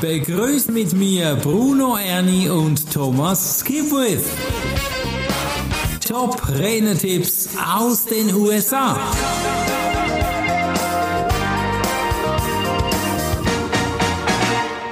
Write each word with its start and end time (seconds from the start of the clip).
Begrüßt 0.00 0.70
mit 0.70 0.92
mir 0.92 1.36
Bruno 1.36 1.96
Ernie 1.96 2.48
und 2.48 2.92
Thomas 2.92 3.60
Skipwith. 3.60 4.24
Top 6.06 6.40
Renetipps 6.48 7.50
aus 7.74 8.04
den 8.04 8.34
USA. 8.34 8.98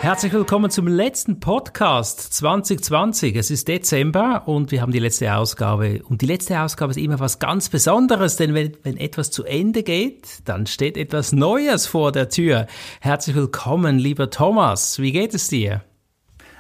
Herzlich 0.03 0.33
willkommen 0.33 0.69
zum 0.69 0.89
letzten 0.89 1.39
Podcast 1.39 2.35
2020. 2.35 3.37
Es 3.37 3.53
ist 3.53 3.69
Dezember 3.69 4.43
und 4.47 4.73
wir 4.73 4.83
haben 4.83 4.91
die 4.91 4.99
letzte 4.99 5.33
Ausgabe. 5.33 6.03
Und 6.09 6.23
die 6.23 6.27
letzte 6.27 6.61
Ausgabe 6.61 6.91
ist 6.91 6.97
immer 6.97 7.21
was 7.21 7.39
ganz 7.39 7.69
Besonderes, 7.69 8.35
denn 8.35 8.53
wenn, 8.53 8.77
wenn 8.83 8.97
etwas 8.97 9.31
zu 9.31 9.45
Ende 9.45 9.85
geht, 9.85 10.41
dann 10.45 10.67
steht 10.67 10.97
etwas 10.97 11.31
Neues 11.31 11.87
vor 11.87 12.11
der 12.11 12.29
Tür. 12.29 12.67
Herzlich 13.01 13.37
willkommen, 13.37 13.97
lieber 13.97 14.29
Thomas. 14.29 14.99
Wie 14.99 15.13
geht 15.13 15.35
es 15.35 15.47
dir? 15.47 15.83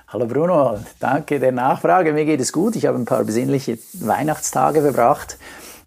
Hallo 0.06 0.26
Bruno, 0.26 0.78
danke 1.00 1.40
der 1.40 1.50
Nachfrage. 1.50 2.12
Mir 2.12 2.26
geht 2.26 2.40
es 2.40 2.52
gut. 2.52 2.76
Ich 2.76 2.86
habe 2.86 2.96
ein 2.96 3.06
paar 3.06 3.24
besinnliche 3.24 3.76
Weihnachtstage 3.94 4.82
verbracht 4.82 5.36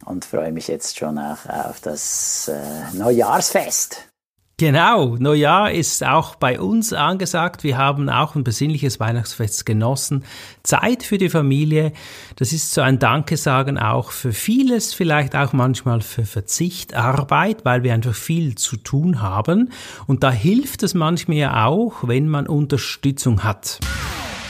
und 0.04 0.26
freue 0.26 0.52
mich 0.52 0.68
jetzt 0.68 1.00
schon 1.00 1.18
auf, 1.18 1.48
auf 1.48 1.80
das 1.80 2.50
äh, 2.50 2.98
Neujahrsfest. 2.98 4.10
Genau, 4.58 5.18
Neujahr 5.18 5.74
ist 5.74 6.02
auch 6.06 6.36
bei 6.36 6.62
uns 6.62 6.94
angesagt. 6.94 7.66
Wir 7.66 7.78
haben 7.78 8.08
auch 8.10 8.36
ein 8.36 8.46
besinnliches 8.46 9.02
Weihnachtsfest 9.02 9.66
genossen. 9.66 10.24
Zeit 10.64 11.04
für 11.04 11.18
die 11.18 11.28
Familie. 11.28 11.92
Das 12.38 12.54
ist 12.54 12.74
so 12.74 12.80
ein 12.80 12.98
Dankesagen 12.98 13.78
auch 13.78 14.12
für 14.12 14.32
vieles, 14.32 14.94
vielleicht 14.94 15.36
auch 15.36 15.52
manchmal 15.52 16.00
für 16.00 16.24
Verzichtarbeit, 16.24 17.66
weil 17.66 17.84
wir 17.84 17.94
einfach 17.94 18.16
viel 18.16 18.56
zu 18.56 18.78
tun 18.78 19.22
haben. 19.22 19.74
Und 20.08 20.24
da 20.24 20.32
hilft 20.32 20.84
es 20.84 20.94
manchmal 20.94 21.36
ja 21.36 21.66
auch, 21.66 22.08
wenn 22.08 22.30
man 22.30 22.48
Unterstützung 22.48 23.44
hat. 23.44 23.82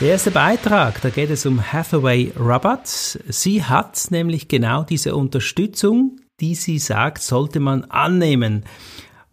Der 0.01 0.09
erste 0.09 0.29
Beitrag, 0.29 1.01
da 1.01 1.09
geht 1.09 1.31
es 1.31 1.47
um 1.47 1.73
Hathaway 1.73 2.31
Roberts. 2.39 3.17
Sie 3.27 3.63
hat 3.63 4.11
nämlich 4.11 4.49
genau 4.49 4.83
diese 4.83 5.15
Unterstützung, 5.15 6.19
die 6.39 6.53
sie 6.53 6.79
sagt, 6.79 7.23
sollte 7.23 7.59
man 7.59 7.85
annehmen. 7.85 8.65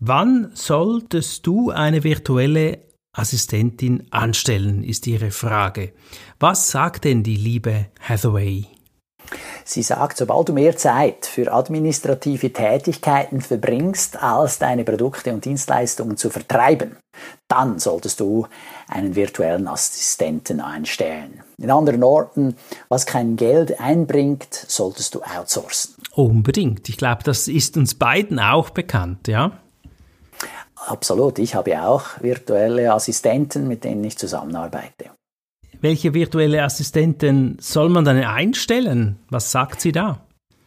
Wann 0.04 0.50
solltest 0.54 1.46
du 1.46 1.70
eine 1.70 2.02
virtuelle 2.02 2.80
Assistentin 3.16 4.08
anstellen, 4.10 4.82
ist 4.82 5.06
ihre 5.06 5.30
Frage. 5.30 5.92
Was 6.40 6.72
sagt 6.72 7.04
denn 7.04 7.22
die 7.22 7.36
liebe 7.36 7.86
Hathaway? 8.00 8.66
Sie 9.64 9.84
sagt, 9.84 10.16
sobald 10.16 10.48
du 10.48 10.54
mehr 10.54 10.76
Zeit 10.76 11.24
für 11.24 11.52
administrative 11.52 12.52
Tätigkeiten 12.52 13.40
verbringst, 13.40 14.20
als 14.20 14.58
deine 14.58 14.82
Produkte 14.82 15.32
und 15.32 15.44
Dienstleistungen 15.44 16.16
zu 16.16 16.30
vertreiben, 16.30 16.96
dann 17.46 17.78
solltest 17.78 18.18
du 18.18 18.48
einen 18.88 19.14
virtuellen 19.14 19.68
Assistenten 19.68 20.60
einstellen. 20.60 21.44
In 21.58 21.70
anderen 21.70 22.00
Worten, 22.00 22.56
was 22.88 23.06
kein 23.06 23.36
Geld 23.36 23.78
einbringt, 23.78 24.52
solltest 24.52 25.14
du 25.14 25.22
outsourcen. 25.22 25.94
Unbedingt. 26.10 26.88
Ich 26.88 26.96
glaube, 26.96 27.22
das 27.22 27.46
ist 27.46 27.76
uns 27.76 27.94
beiden 27.94 28.40
auch 28.40 28.70
bekannt, 28.70 29.28
ja? 29.28 29.61
Absolut. 30.86 31.38
Ich 31.38 31.54
habe 31.54 31.82
auch 31.82 32.04
virtuelle 32.20 32.92
Assistenten, 32.92 33.68
mit 33.68 33.84
denen 33.84 34.02
ich 34.04 34.18
zusammenarbeite. 34.18 35.10
Welche 35.80 36.14
virtuelle 36.14 36.62
Assistenten 36.62 37.56
soll 37.60 37.88
man 37.88 38.04
dann 38.04 38.22
einstellen? 38.22 39.18
Was 39.30 39.50
sagt 39.50 39.80
sie 39.80 39.92
da? 39.92 40.20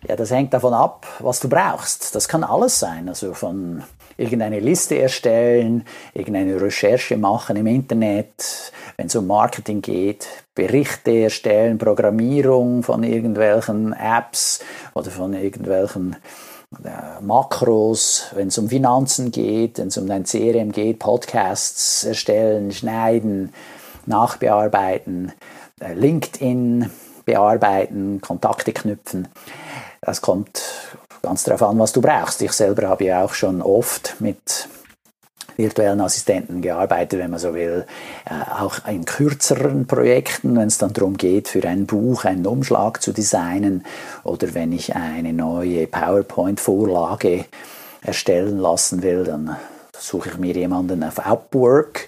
Ja, 0.07 0.15
das 0.15 0.29
hängt 0.29 0.53
davon 0.53 0.73
ab, 0.73 1.07
was 1.19 1.39
du 1.39 1.49
brauchst. 1.49 2.13
Das 2.13 2.27
kann 2.27 2.43
alles 2.43 2.79
sein. 2.79 3.09
Also 3.09 3.33
von 3.33 3.83
irgendeine 4.17 4.59
Liste 4.59 4.99
erstellen, 4.99 5.83
irgendeine 6.13 6.61
Recherche 6.61 7.17
machen 7.17 7.55
im 7.55 7.67
Internet, 7.67 8.71
wenn 8.97 9.07
es 9.07 9.15
um 9.15 9.27
Marketing 9.27 9.81
geht, 9.81 10.27
Berichte 10.53 11.11
erstellen, 11.11 11.77
Programmierung 11.77 12.83
von 12.83 13.03
irgendwelchen 13.03 13.93
Apps 13.93 14.63
oder 14.93 15.09
von 15.11 15.33
irgendwelchen 15.33 16.15
Makros, 17.21 18.25
wenn 18.33 18.49
es 18.49 18.57
um 18.57 18.69
Finanzen 18.69 19.31
geht, 19.31 19.77
wenn 19.77 19.87
es 19.87 19.97
um 19.97 20.07
dein 20.07 20.25
CRM 20.25 20.71
geht, 20.71 20.99
Podcasts 20.99 22.03
erstellen, 22.03 22.71
schneiden, 22.71 23.53
nachbearbeiten, 24.05 25.31
äh, 25.79 25.93
LinkedIn 25.93 26.89
bearbeiten, 27.25 28.21
Kontakte 28.21 28.71
knüpfen. 28.71 29.27
Das 30.01 30.21
kommt 30.21 30.61
ganz 31.21 31.43
darauf 31.43 31.63
an, 31.63 31.79
was 31.79 31.91
du 31.91 32.01
brauchst. 32.01 32.41
Ich 32.41 32.51
selber 32.51 32.87
habe 32.87 33.05
ja 33.05 33.23
auch 33.23 33.33
schon 33.33 33.61
oft 33.61 34.15
mit 34.19 34.69
virtuellen 35.57 36.01
Assistenten 36.01 36.61
gearbeitet, 36.61 37.19
wenn 37.19 37.31
man 37.31 37.39
so 37.39 37.53
will, 37.53 37.85
äh, 38.25 38.51
auch 38.59 38.87
in 38.87 39.05
kürzeren 39.05 39.87
Projekten, 39.87 40.55
wenn 40.55 40.67
es 40.67 40.77
dann 40.77 40.93
darum 40.93 41.17
geht, 41.17 41.47
für 41.47 41.63
ein 41.67 41.85
Buch 41.85 42.25
einen 42.25 42.45
Umschlag 42.45 43.01
zu 43.01 43.11
designen 43.11 43.85
oder 44.23 44.53
wenn 44.53 44.71
ich 44.71 44.95
eine 44.95 45.33
neue 45.33 45.87
PowerPoint-Vorlage 45.87 47.45
erstellen 48.01 48.59
lassen 48.59 49.01
will, 49.01 49.23
dann 49.23 49.55
suche 49.97 50.29
ich 50.29 50.37
mir 50.37 50.53
jemanden 50.53 51.03
auf 51.03 51.19
Upwork, 51.19 52.07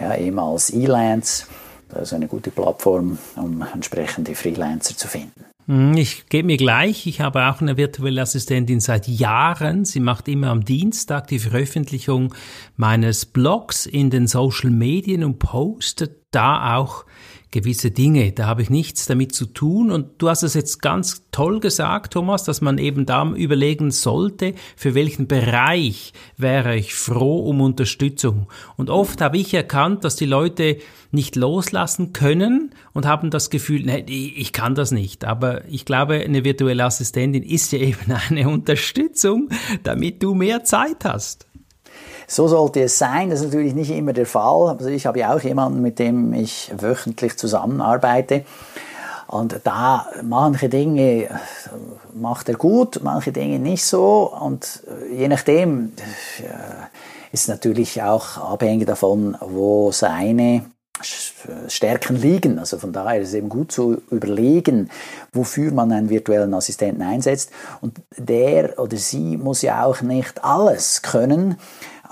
ja, 0.00 0.14
ehemals 0.14 0.70
Elance. 0.70 1.46
Das 1.88 2.04
ist 2.04 2.14
eine 2.14 2.26
gute 2.26 2.50
Plattform, 2.50 3.18
um 3.36 3.64
entsprechende 3.74 4.34
Freelancer 4.34 4.96
zu 4.96 5.08
finden. 5.08 5.51
Hm, 5.66 5.96
ich 5.96 6.26
gebe 6.28 6.46
mir 6.46 6.56
gleich, 6.56 7.06
ich 7.06 7.20
habe 7.20 7.46
auch 7.46 7.60
eine 7.60 7.76
virtuelle 7.76 8.22
Assistentin 8.22 8.80
seit 8.80 9.06
Jahren. 9.06 9.84
Sie 9.84 10.00
macht 10.00 10.28
immer 10.28 10.48
am 10.48 10.64
Dienstag 10.64 11.28
die 11.28 11.38
Veröffentlichung 11.38 12.34
meines 12.76 13.26
Blogs 13.26 13.86
in 13.86 14.10
den 14.10 14.26
Social 14.26 14.70
Medien 14.70 15.22
und 15.22 15.38
postet 15.38 16.21
da 16.32 16.76
auch 16.76 17.04
gewisse 17.52 17.90
Dinge. 17.90 18.32
Da 18.32 18.46
habe 18.46 18.62
ich 18.62 18.70
nichts 18.70 19.06
damit 19.06 19.32
zu 19.32 19.46
tun. 19.46 19.92
Und 19.92 20.20
du 20.20 20.28
hast 20.28 20.42
es 20.42 20.54
jetzt 20.54 20.82
ganz 20.82 21.28
toll 21.30 21.60
gesagt, 21.60 22.14
Thomas, 22.14 22.42
dass 22.42 22.60
man 22.60 22.78
eben 22.78 23.06
da 23.06 23.30
überlegen 23.30 23.92
sollte, 23.92 24.54
für 24.74 24.94
welchen 24.94 25.28
Bereich 25.28 26.12
wäre 26.36 26.76
ich 26.76 26.94
froh 26.94 27.40
um 27.48 27.60
Unterstützung. 27.60 28.48
Und 28.76 28.90
oft 28.90 29.20
habe 29.20 29.38
ich 29.38 29.54
erkannt, 29.54 30.02
dass 30.04 30.16
die 30.16 30.26
Leute 30.26 30.78
nicht 31.12 31.36
loslassen 31.36 32.14
können 32.14 32.74
und 32.94 33.06
haben 33.06 33.30
das 33.30 33.50
Gefühl, 33.50 33.82
nee, 33.84 34.32
ich 34.34 34.52
kann 34.52 34.74
das 34.74 34.90
nicht. 34.90 35.24
Aber 35.24 35.64
ich 35.68 35.84
glaube, 35.84 36.14
eine 36.14 36.44
virtuelle 36.44 36.84
Assistentin 36.84 37.42
ist 37.42 37.70
ja 37.72 37.78
eben 37.80 38.10
eine 38.28 38.48
Unterstützung, 38.48 39.50
damit 39.82 40.22
du 40.22 40.34
mehr 40.34 40.64
Zeit 40.64 41.04
hast. 41.04 41.46
So 42.32 42.48
sollte 42.48 42.80
es 42.84 42.96
sein. 42.96 43.28
Das 43.28 43.40
ist 43.40 43.46
natürlich 43.48 43.74
nicht 43.74 43.90
immer 43.90 44.14
der 44.14 44.24
Fall. 44.24 44.70
Also 44.70 44.86
ich 44.86 45.04
habe 45.04 45.18
ja 45.18 45.34
auch 45.34 45.40
jemanden, 45.40 45.82
mit 45.82 45.98
dem 45.98 46.32
ich 46.32 46.72
wöchentlich 46.74 47.36
zusammenarbeite. 47.36 48.46
Und 49.26 49.60
da 49.64 50.06
manche 50.22 50.70
Dinge 50.70 51.28
macht 52.14 52.48
er 52.48 52.54
gut, 52.54 53.00
manche 53.02 53.32
Dinge 53.32 53.58
nicht 53.58 53.84
so. 53.84 54.32
Und 54.40 54.82
je 55.14 55.28
nachdem 55.28 55.92
äh, 56.38 56.44
ist 57.32 57.48
natürlich 57.48 58.02
auch 58.02 58.38
abhängig 58.38 58.86
davon, 58.86 59.36
wo 59.40 59.92
seine 59.92 60.64
Stärken 61.68 62.16
liegen. 62.16 62.58
Also 62.58 62.78
von 62.78 62.94
daher 62.94 63.20
ist 63.20 63.28
es 63.28 63.34
eben 63.34 63.50
gut 63.50 63.72
zu 63.72 64.00
überlegen, 64.10 64.90
wofür 65.34 65.70
man 65.72 65.92
einen 65.92 66.08
virtuellen 66.08 66.54
Assistenten 66.54 67.02
einsetzt. 67.02 67.50
Und 67.82 68.00
der 68.16 68.78
oder 68.78 68.96
sie 68.96 69.36
muss 69.36 69.60
ja 69.60 69.84
auch 69.84 70.00
nicht 70.00 70.42
alles 70.42 71.02
können. 71.02 71.56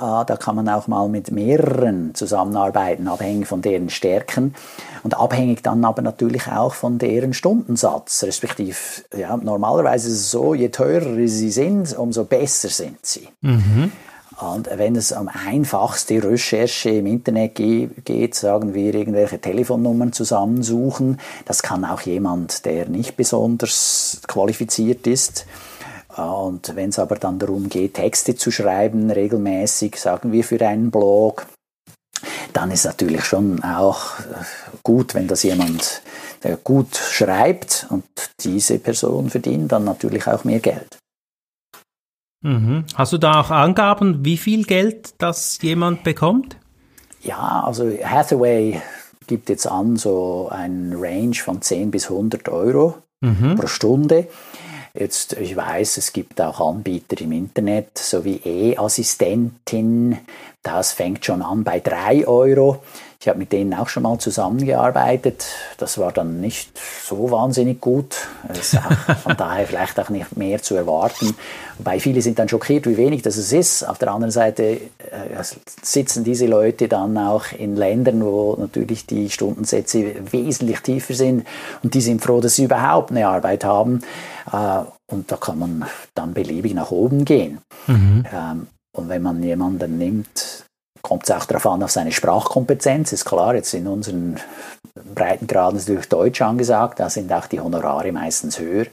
Ah, 0.01 0.25
da 0.25 0.39
kann 0.39 0.57
man 0.57 0.67
auch 0.71 0.89
mal 0.89 1.11
mit 1.11 1.31
mehreren 1.31 2.15
zusammenarbeiten, 2.15 3.07
abhängig 3.07 3.47
von 3.47 3.61
deren 3.61 3.91
Stärken 3.91 4.55
und 5.03 5.15
abhängig 5.15 5.63
dann 5.63 5.85
aber 5.85 6.01
natürlich 6.01 6.49
auch 6.49 6.73
von 6.73 6.97
deren 6.97 7.35
Stundensatz, 7.35 8.23
respektive 8.23 8.79
ja, 9.15 9.37
normalerweise 9.37 10.09
ist 10.09 10.15
es 10.15 10.31
so, 10.31 10.55
je 10.55 10.71
teurer 10.71 11.29
sie 11.29 11.51
sind, 11.51 11.95
umso 11.99 12.25
besser 12.25 12.71
sind 12.71 13.05
sie. 13.05 13.29
Mhm. 13.43 13.93
Und 14.41 14.71
wenn 14.75 14.97
es 14.97 15.13
um 15.13 15.29
einfachste 15.29 16.25
Recherche 16.25 16.89
im 16.89 17.07
Internet 17.07 17.57
geht, 17.57 18.35
sagen 18.35 18.73
wir 18.73 18.95
irgendwelche 18.95 19.39
Telefonnummern 19.39 20.15
zusammensuchen, 20.15 21.21
das 21.45 21.63
kann 21.63 21.85
auch 21.85 22.01
jemand, 22.01 22.65
der 22.65 22.89
nicht 22.89 23.19
besonders 23.19 24.23
qualifiziert 24.27 25.07
ist. 25.07 25.45
Und 26.21 26.75
wenn 26.77 26.91
es 26.91 26.99
aber 26.99 27.17
dann 27.17 27.39
darum 27.39 27.69
geht, 27.69 27.95
Texte 27.95 28.37
zu 28.37 28.51
schreiben, 28.51 29.11
regelmäßig, 29.11 29.97
sagen 29.97 30.33
wir 30.33 30.45
für 30.45 30.61
einen 30.67 30.91
Blog, 30.91 31.47
dann 32.53 32.71
ist 32.71 32.85
natürlich 32.85 33.25
schon 33.25 33.63
auch 33.63 34.13
gut, 34.83 35.15
wenn 35.15 35.29
das 35.29 35.43
jemand 35.43 36.03
gut 36.65 36.97
schreibt 36.97 37.87
und 37.91 38.05
diese 38.41 38.79
Person 38.79 39.31
verdient 39.31 39.73
dann 39.73 39.85
natürlich 39.85 40.27
auch 40.27 40.45
mehr 40.45 40.61
Geld. 40.61 40.99
Mhm. 42.43 42.85
Hast 42.95 43.13
du 43.13 43.19
da 43.19 43.41
auch 43.41 43.51
Angaben, 43.51 44.25
wie 44.25 44.39
viel 44.39 44.65
Geld 44.65 45.15
das 45.19 45.59
jemand 45.61 46.03
bekommt? 46.05 46.57
Ja, 47.23 47.63
also 47.65 47.91
Hathaway 48.03 48.81
gibt 49.27 49.51
jetzt 49.51 49.67
an 49.67 49.97
so 49.97 50.49
einen 50.51 50.95
Range 50.97 51.35
von 51.35 51.61
10 51.61 51.91
bis 51.91 52.11
100 52.11 52.49
Euro 52.49 52.97
mhm. 53.21 53.57
pro 53.57 53.67
Stunde. 53.67 54.29
Jetzt, 54.93 55.35
ich 55.35 55.55
weiß, 55.55 55.99
es 55.99 56.13
gibt 56.13 56.41
auch 56.41 56.61
Anbieter 56.61 57.21
im 57.21 57.33
Internet, 57.33 57.97
so 57.97 58.25
wie 58.25 58.41
E-Assistentin. 58.45 60.19
Das 60.63 60.93
fängt 60.93 61.25
schon 61.25 61.43
an 61.43 61.63
bei 61.65 61.81
drei 61.81 62.27
Euro. 62.27 62.83
Ich 63.23 63.29
habe 63.29 63.39
mit 63.39 63.53
denen 63.53 63.75
auch 63.75 63.91
schon 63.91 64.03
mal 64.03 64.19
zusammengearbeitet. 64.19 65.45
Das 65.77 65.99
war 65.99 66.11
dann 66.11 66.41
nicht 66.41 66.71
so 67.05 67.31
wahnsinnig 67.31 67.79
gut. 67.79 68.15
von 69.23 69.37
daher 69.37 69.67
vielleicht 69.67 70.01
auch 70.01 70.09
nicht 70.09 70.39
mehr 70.39 70.63
zu 70.63 70.75
erwarten. 70.75 71.37
Wobei 71.77 72.01
viele 72.01 72.23
sind 72.23 72.39
dann 72.39 72.49
schockiert, 72.49 72.87
wie 72.87 72.97
wenig 72.97 73.21
das 73.21 73.37
ist. 73.37 73.85
Auf 73.85 73.99
der 73.99 74.11
anderen 74.11 74.31
Seite 74.31 74.63
äh, 74.63 74.81
sitzen 75.83 76.25
diese 76.25 76.47
Leute 76.47 76.89
dann 76.89 77.19
auch 77.19 77.53
in 77.53 77.77
Ländern, 77.77 78.25
wo 78.25 78.57
natürlich 78.59 79.05
die 79.05 79.29
Stundensätze 79.29 80.33
wesentlich 80.33 80.81
tiefer 80.81 81.13
sind. 81.13 81.47
Und 81.83 81.93
die 81.93 82.01
sind 82.01 82.23
froh, 82.23 82.41
dass 82.41 82.57
sie 82.57 82.65
überhaupt 82.65 83.11
eine 83.11 83.29
Arbeit 83.29 83.65
haben. 83.65 84.01
Äh, 84.53 84.83
und 85.11 85.31
da 85.31 85.37
kann 85.37 85.59
man 85.59 85.85
dann 86.15 86.35
beliebig 86.35 86.75
nach 86.75 86.91
oben 86.91 87.25
gehen. 87.25 87.59
Mhm. 87.87 88.25
Ähm, 88.33 88.67
und 88.97 89.09
wenn 89.09 89.23
man 89.23 89.43
jemanden 89.43 89.99
nimmt, 89.99 90.65
kommt 91.03 91.25
es 91.25 91.31
auch 91.31 91.45
darauf 91.45 91.67
an, 91.67 91.83
auf 91.83 91.91
seine 91.91 92.13
Sprachkompetenz. 92.13 93.13
Ist 93.13 93.25
klar, 93.25 93.55
jetzt 93.55 93.73
in 93.75 93.87
unseren 93.87 94.39
Breitengraden 95.15 95.79
ist 95.79 95.89
natürlich 95.89 96.09
Deutsch 96.09 96.43
angesagt, 96.43 97.01
da 97.01 97.09
sind 97.09 97.33
auch 97.33 97.47
die 97.47 97.61
Honorare 97.61 98.13
meistens 98.13 98.59
höher. 98.59 98.87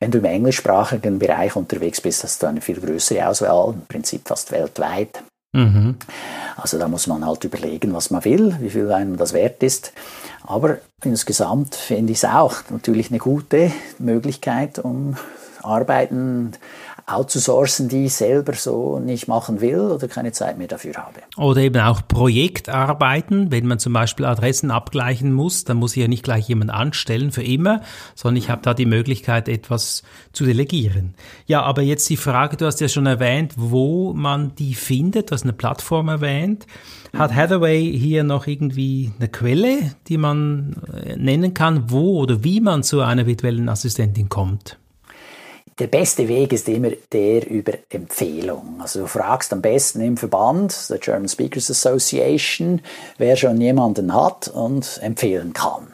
Wenn 0.00 0.10
du 0.10 0.18
im 0.18 0.24
englischsprachigen 0.24 1.18
Bereich 1.18 1.56
unterwegs 1.56 2.00
bist, 2.00 2.24
hast 2.24 2.42
du 2.42 2.46
eine 2.46 2.60
viel 2.60 2.80
größere 2.80 3.26
Auswahl, 3.26 3.74
im 3.74 3.86
Prinzip 3.86 4.26
fast 4.26 4.52
weltweit. 4.52 5.22
Mhm. 5.54 5.94
Also 6.56 6.78
da 6.78 6.88
muss 6.88 7.06
man 7.06 7.24
halt 7.24 7.44
überlegen, 7.44 7.94
was 7.94 8.10
man 8.10 8.24
will, 8.24 8.56
wie 8.60 8.70
viel 8.70 8.90
einem 8.90 9.16
das 9.16 9.32
wert 9.32 9.62
ist. 9.62 9.92
Aber 10.42 10.78
insgesamt 11.02 11.74
finde 11.74 12.12
ich 12.12 12.18
es 12.18 12.24
auch 12.24 12.56
natürlich 12.70 13.10
eine 13.10 13.18
gute 13.18 13.70
Möglichkeit, 13.98 14.78
um 14.78 15.16
Arbeiten 15.62 16.52
outzusourcen, 17.06 17.88
die 17.88 18.06
ich 18.06 18.14
selber 18.14 18.54
so 18.54 18.98
nicht 18.98 19.28
machen 19.28 19.60
will 19.60 19.80
oder 19.80 20.08
keine 20.08 20.32
Zeit 20.32 20.56
mehr 20.56 20.68
dafür 20.68 20.94
habe. 20.94 21.20
Oder 21.36 21.60
eben 21.60 21.80
auch 21.80 22.00
Projektarbeiten, 22.06 23.50
wenn 23.50 23.66
man 23.66 23.78
zum 23.78 23.92
Beispiel 23.92 24.24
Adressen 24.24 24.70
abgleichen 24.70 25.32
muss, 25.32 25.64
dann 25.64 25.76
muss 25.76 25.96
ich 25.96 26.02
ja 26.02 26.08
nicht 26.08 26.24
gleich 26.24 26.48
jemanden 26.48 26.70
anstellen 26.70 27.30
für 27.30 27.42
immer, 27.42 27.82
sondern 28.14 28.38
ich 28.38 28.48
habe 28.48 28.62
da 28.62 28.72
die 28.72 28.86
Möglichkeit, 28.86 29.48
etwas 29.48 30.02
zu 30.32 30.44
delegieren. 30.44 31.14
Ja, 31.46 31.62
aber 31.62 31.82
jetzt 31.82 32.08
die 32.08 32.16
Frage, 32.16 32.56
du 32.56 32.64
hast 32.64 32.80
ja 32.80 32.88
schon 32.88 33.06
erwähnt, 33.06 33.52
wo 33.56 34.14
man 34.14 34.54
die 34.54 34.74
findet, 34.74 35.30
du 35.30 35.34
hast 35.34 35.42
eine 35.42 35.52
Plattform 35.52 36.08
erwähnt. 36.08 36.66
Hat 37.12 37.32
Hathaway 37.32 37.96
hier 37.96 38.24
noch 38.24 38.46
irgendwie 38.46 39.12
eine 39.18 39.28
Quelle, 39.28 39.94
die 40.08 40.18
man 40.18 40.82
äh, 40.92 41.16
nennen 41.16 41.54
kann, 41.54 41.90
wo 41.90 42.18
oder 42.18 42.42
wie 42.42 42.60
man 42.60 42.82
zu 42.82 43.02
einer 43.02 43.26
virtuellen 43.26 43.68
Assistentin 43.68 44.28
kommt? 44.28 44.78
Der 45.78 45.86
beste 45.88 46.28
Weg 46.28 46.52
ist 46.52 46.68
immer 46.68 46.90
der 47.12 47.48
über 47.50 47.72
Empfehlung. 47.90 48.76
Also 48.80 49.00
du 49.00 49.06
fragst 49.06 49.52
am 49.52 49.60
besten 49.60 50.00
im 50.00 50.16
Verband, 50.16 50.88
der 50.88 50.98
German 50.98 51.28
Speakers 51.28 51.70
Association, 51.70 52.80
wer 53.18 53.36
schon 53.36 53.60
jemanden 53.60 54.14
hat 54.14 54.48
und 54.48 55.00
empfehlen 55.02 55.52
kann. 55.52 55.88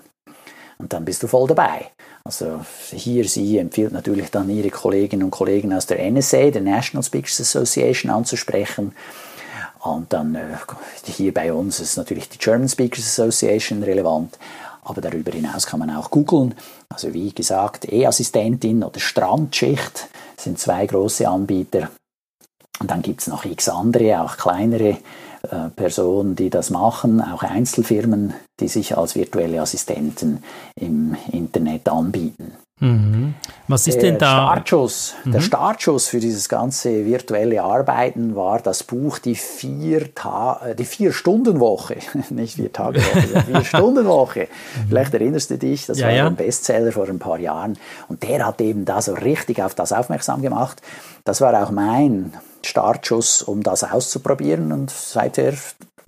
Und 0.79 0.93
dann 0.93 1.05
bist 1.05 1.23
du 1.23 1.27
voll 1.27 1.49
dabei. 1.49 1.91
Also 2.25 2.61
hier, 2.91 3.27
sie 3.27 3.59
empfiehlt 3.59 3.93
natürlich 3.93 4.31
dann 4.31 4.51
ihre 4.51 4.71
Kolleginnen 4.71 5.25
und 5.25 5.31
Kollegen 5.31 5.73
aus 5.73 5.87
der 5.87 6.11
NSA, 6.11 6.51
der 6.51 6.63
National 6.63 7.03
Speakers 7.03 7.41
Association, 7.41 8.11
anzusprechen. 8.11 8.93
Und 9.81 10.13
dann 10.13 10.35
äh, 10.35 10.57
hier 11.07 11.33
bei 11.33 11.53
uns 11.53 11.81
ist 11.81 11.97
natürlich 11.97 12.29
die 12.29 12.39
German 12.39 12.69
Speakers 12.69 13.07
Association 13.07 13.83
relevant. 13.83 14.39
Aber 14.83 15.01
darüber 15.01 15.33
hinaus 15.33 15.67
kann 15.67 15.81
man 15.81 15.95
auch 15.95 16.11
googeln. 16.11 16.55
Also 16.89 17.13
wie 17.13 17.33
gesagt, 17.33 17.91
E-Assistentin 17.91 18.83
oder 18.83 18.99
Strandschicht 18.99 20.09
sind 20.37 20.59
zwei 20.59 20.87
große 20.87 21.29
Anbieter. 21.29 21.91
Und 22.81 22.91
dann 22.91 23.03
gibt 23.03 23.21
es 23.21 23.27
noch 23.27 23.45
x 23.45 23.69
andere, 23.69 24.23
auch 24.23 24.37
kleinere 24.37 24.97
Personen, 25.77 26.37
die 26.37 26.51
das 26.51 26.71
machen, 26.71 27.21
auch 27.21 27.43
Einzelfirmen, 27.43 28.35
die 28.61 28.69
sich 28.69 28.97
als 28.97 29.15
virtuelle 29.17 29.61
Assistenten 29.61 30.43
im 30.77 31.17
Internet 31.33 31.89
anbieten. 31.89 32.53
Mhm. 32.81 33.35
Was 33.69 33.87
ist 33.87 33.97
der 33.97 34.13
denn 34.13 34.19
da? 34.19 34.31
Startschuss, 34.31 35.15
mhm. 35.25 35.33
Der 35.33 35.41
Startschuss 35.41 36.09
für 36.09 36.19
dieses 36.19 36.49
ganze 36.49 37.05
virtuelle 37.05 37.63
Arbeiten 37.63 38.35
war 38.35 38.59
das 38.61 38.83
Buch 38.83 39.19
Die 39.19 39.37
äh, 39.63 40.75
die 40.75 40.85
vier 40.85 41.13
Stunden 41.13 41.61
Woche, 41.61 41.97
nicht 42.31 42.57
vier 42.57 42.73
Tage 42.73 43.01
Woche, 43.01 43.21
sondern 43.21 43.45
vier 43.53 43.65
Stunden 43.65 44.07
Woche. 44.07 44.41
Mhm. 44.41 44.89
Vielleicht 44.89 45.13
erinnerst 45.15 45.51
du 45.51 45.59
dich, 45.59 45.87
das 45.87 45.99
ja, 46.01 46.07
war 46.07 46.13
ja. 46.15 46.27
ein 46.27 46.37
Bestseller 46.37 46.91
vor 46.93 47.07
ein 47.07 47.19
paar 47.19 47.39
Jahren 47.39 47.79
und 48.09 48.23
der 48.23 48.47
hat 48.47 48.61
eben 48.63 48.87
da 48.87 49.03
so 49.03 49.13
richtig 49.13 49.63
auf 49.63 49.75
das 49.75 49.93
aufmerksam 49.93 50.41
gemacht. 50.41 50.81
Das 51.25 51.43
war 51.43 51.63
auch 51.63 51.71
mein 51.71 52.33
Startschuss, 52.67 53.43
um 53.43 53.63
das 53.63 53.85
auszuprobieren. 53.85 54.73
Und 54.73 54.91
seither 54.91 55.55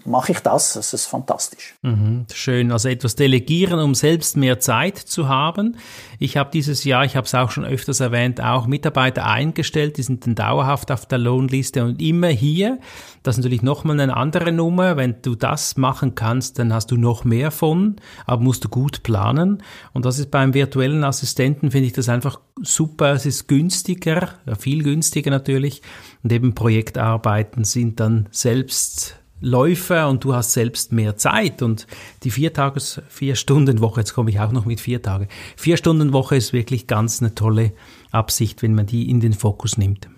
mache 0.04 0.32
ich 0.32 0.40
das. 0.40 0.74
Das 0.74 0.92
ist 0.92 1.06
fantastisch. 1.06 1.74
Mhm, 1.82 2.26
schön. 2.32 2.72
Also 2.72 2.88
etwas 2.88 3.16
delegieren, 3.16 3.78
um 3.78 3.94
selbst 3.94 4.36
mehr 4.36 4.60
Zeit 4.60 4.98
zu 4.98 5.28
haben. 5.28 5.76
Ich 6.18 6.36
habe 6.36 6.50
dieses 6.52 6.84
Jahr, 6.84 7.04
ich 7.04 7.16
habe 7.16 7.26
es 7.26 7.34
auch 7.34 7.50
schon 7.50 7.64
öfters 7.64 8.00
erwähnt, 8.00 8.40
auch 8.40 8.66
Mitarbeiter 8.66 9.26
eingestellt, 9.26 9.96
die 9.96 10.02
sind 10.02 10.26
dann 10.26 10.34
dauerhaft 10.34 10.90
auf 10.90 11.06
der 11.06 11.18
Lohnliste 11.18 11.84
und 11.84 12.00
immer 12.00 12.28
hier. 12.28 12.78
Das 13.22 13.36
ist 13.36 13.38
natürlich 13.38 13.62
nochmal 13.62 14.00
eine 14.00 14.16
andere 14.16 14.52
Nummer. 14.52 14.96
Wenn 14.96 15.16
du 15.22 15.34
das 15.34 15.76
machen 15.76 16.14
kannst, 16.14 16.58
dann 16.58 16.72
hast 16.72 16.90
du 16.90 16.96
noch 16.96 17.24
mehr 17.24 17.50
von, 17.50 17.96
aber 18.26 18.42
musst 18.42 18.64
du 18.64 18.68
gut 18.68 19.02
planen. 19.02 19.62
Und 19.92 20.04
das 20.04 20.18
ist 20.18 20.30
beim 20.30 20.54
virtuellen 20.54 21.04
Assistenten, 21.04 21.70
finde 21.70 21.86
ich 21.86 21.92
das 21.92 22.08
einfach 22.08 22.40
super. 22.62 23.12
Es 23.12 23.26
ist 23.26 23.48
günstiger, 23.48 24.30
viel 24.58 24.82
günstiger 24.82 25.30
natürlich. 25.30 25.82
Und 26.22 26.32
eben 26.32 26.54
Projektarbeiten 26.54 27.64
sind 27.64 28.00
dann 28.00 28.28
selbst 28.30 29.21
Läufe 29.42 30.06
und 30.06 30.24
du 30.24 30.34
hast 30.34 30.52
selbst 30.52 30.92
mehr 30.92 31.16
Zeit 31.16 31.62
und 31.62 31.86
die 32.22 32.30
vier 32.30 32.52
Tages, 32.52 33.02
vier 33.08 33.34
Stunden 33.34 33.80
Woche, 33.80 34.00
jetzt 34.00 34.14
komme 34.14 34.30
ich 34.30 34.40
auch 34.40 34.52
noch 34.52 34.64
mit 34.64 34.80
vier 34.80 35.02
Tage. 35.02 35.28
Vier 35.56 35.76
Stunden 35.76 36.12
Woche 36.12 36.36
ist 36.36 36.52
wirklich 36.52 36.86
ganz 36.86 37.20
eine 37.20 37.34
tolle 37.34 37.72
Absicht, 38.12 38.62
wenn 38.62 38.74
man 38.74 38.86
die 38.86 39.10
in 39.10 39.20
den 39.20 39.32
Fokus 39.32 39.76
nimmt. 39.76 40.08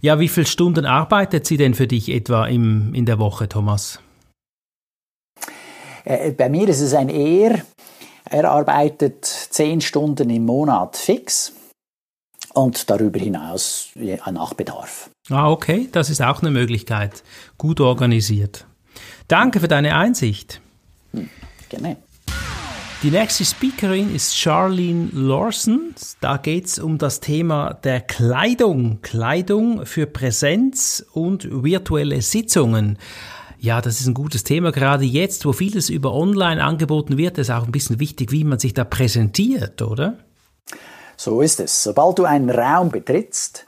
Ja, 0.00 0.20
wie 0.20 0.28
viele 0.28 0.46
Stunden 0.46 0.86
arbeitet 0.86 1.46
sie 1.46 1.56
denn 1.56 1.74
für 1.74 1.88
dich 1.88 2.10
etwa 2.10 2.46
im, 2.46 2.94
in 2.94 3.06
der 3.06 3.18
Woche, 3.18 3.48
Thomas? 3.48 4.00
Äh, 6.04 6.30
bei 6.32 6.48
mir 6.48 6.68
ist 6.68 6.80
es 6.80 6.94
ein 6.94 7.08
Er. 7.08 7.60
Er 8.30 8.50
arbeitet 8.50 9.24
zehn 9.24 9.80
Stunden 9.80 10.30
im 10.30 10.46
Monat 10.46 10.96
fix 10.96 11.52
und 12.54 12.88
darüber 12.90 13.18
hinaus 13.18 13.90
nach 14.30 14.54
Bedarf. 14.54 15.10
Ah, 15.28 15.50
okay, 15.50 15.88
das 15.92 16.10
ist 16.10 16.22
auch 16.22 16.40
eine 16.40 16.50
Möglichkeit. 16.50 17.22
Gut 17.58 17.80
organisiert. 17.80 18.66
Danke 19.28 19.60
für 19.60 19.68
deine 19.68 19.96
Einsicht. 19.96 20.60
Hm, 21.12 21.28
gerne. 21.68 21.96
Die 23.02 23.10
nächste 23.10 23.44
Speakerin 23.44 24.14
ist 24.14 24.34
Charlene 24.34 25.10
Lawson. 25.12 25.94
Da 26.22 26.38
geht 26.38 26.66
es 26.66 26.78
um 26.78 26.96
das 26.96 27.20
Thema 27.20 27.74
der 27.74 28.00
Kleidung. 28.00 29.00
Kleidung 29.02 29.84
für 29.84 30.06
Präsenz 30.06 31.04
und 31.12 31.46
virtuelle 31.50 32.22
Sitzungen. 32.22 32.96
Ja, 33.58 33.82
das 33.82 34.00
ist 34.00 34.06
ein 34.06 34.14
gutes 34.14 34.44
Thema. 34.44 34.72
Gerade 34.72 35.04
jetzt, 35.04 35.44
wo 35.44 35.52
vieles 35.52 35.90
über 35.90 36.14
Online 36.14 36.64
angeboten 36.64 37.18
wird, 37.18 37.36
ist 37.36 37.50
auch 37.50 37.66
ein 37.66 37.72
bisschen 37.72 38.00
wichtig, 38.00 38.32
wie 38.32 38.44
man 38.44 38.58
sich 38.58 38.72
da 38.72 38.84
präsentiert, 38.84 39.82
oder? 39.82 40.23
So 41.16 41.40
ist 41.40 41.60
es. 41.60 41.82
Sobald 41.82 42.18
du 42.18 42.24
einen 42.24 42.50
Raum 42.50 42.90
betrittst, 42.90 43.66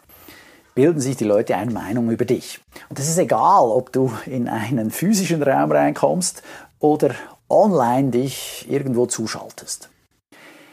bilden 0.74 1.00
sich 1.00 1.16
die 1.16 1.24
Leute 1.24 1.56
eine 1.56 1.72
Meinung 1.72 2.10
über 2.10 2.24
dich. 2.24 2.60
Und 2.88 2.98
es 2.98 3.08
ist 3.08 3.18
egal, 3.18 3.64
ob 3.70 3.92
du 3.92 4.12
in 4.26 4.48
einen 4.48 4.90
physischen 4.90 5.42
Raum 5.42 5.72
reinkommst 5.72 6.42
oder 6.78 7.14
online 7.48 8.10
dich 8.10 8.66
irgendwo 8.68 9.06
zuschaltest. 9.06 9.88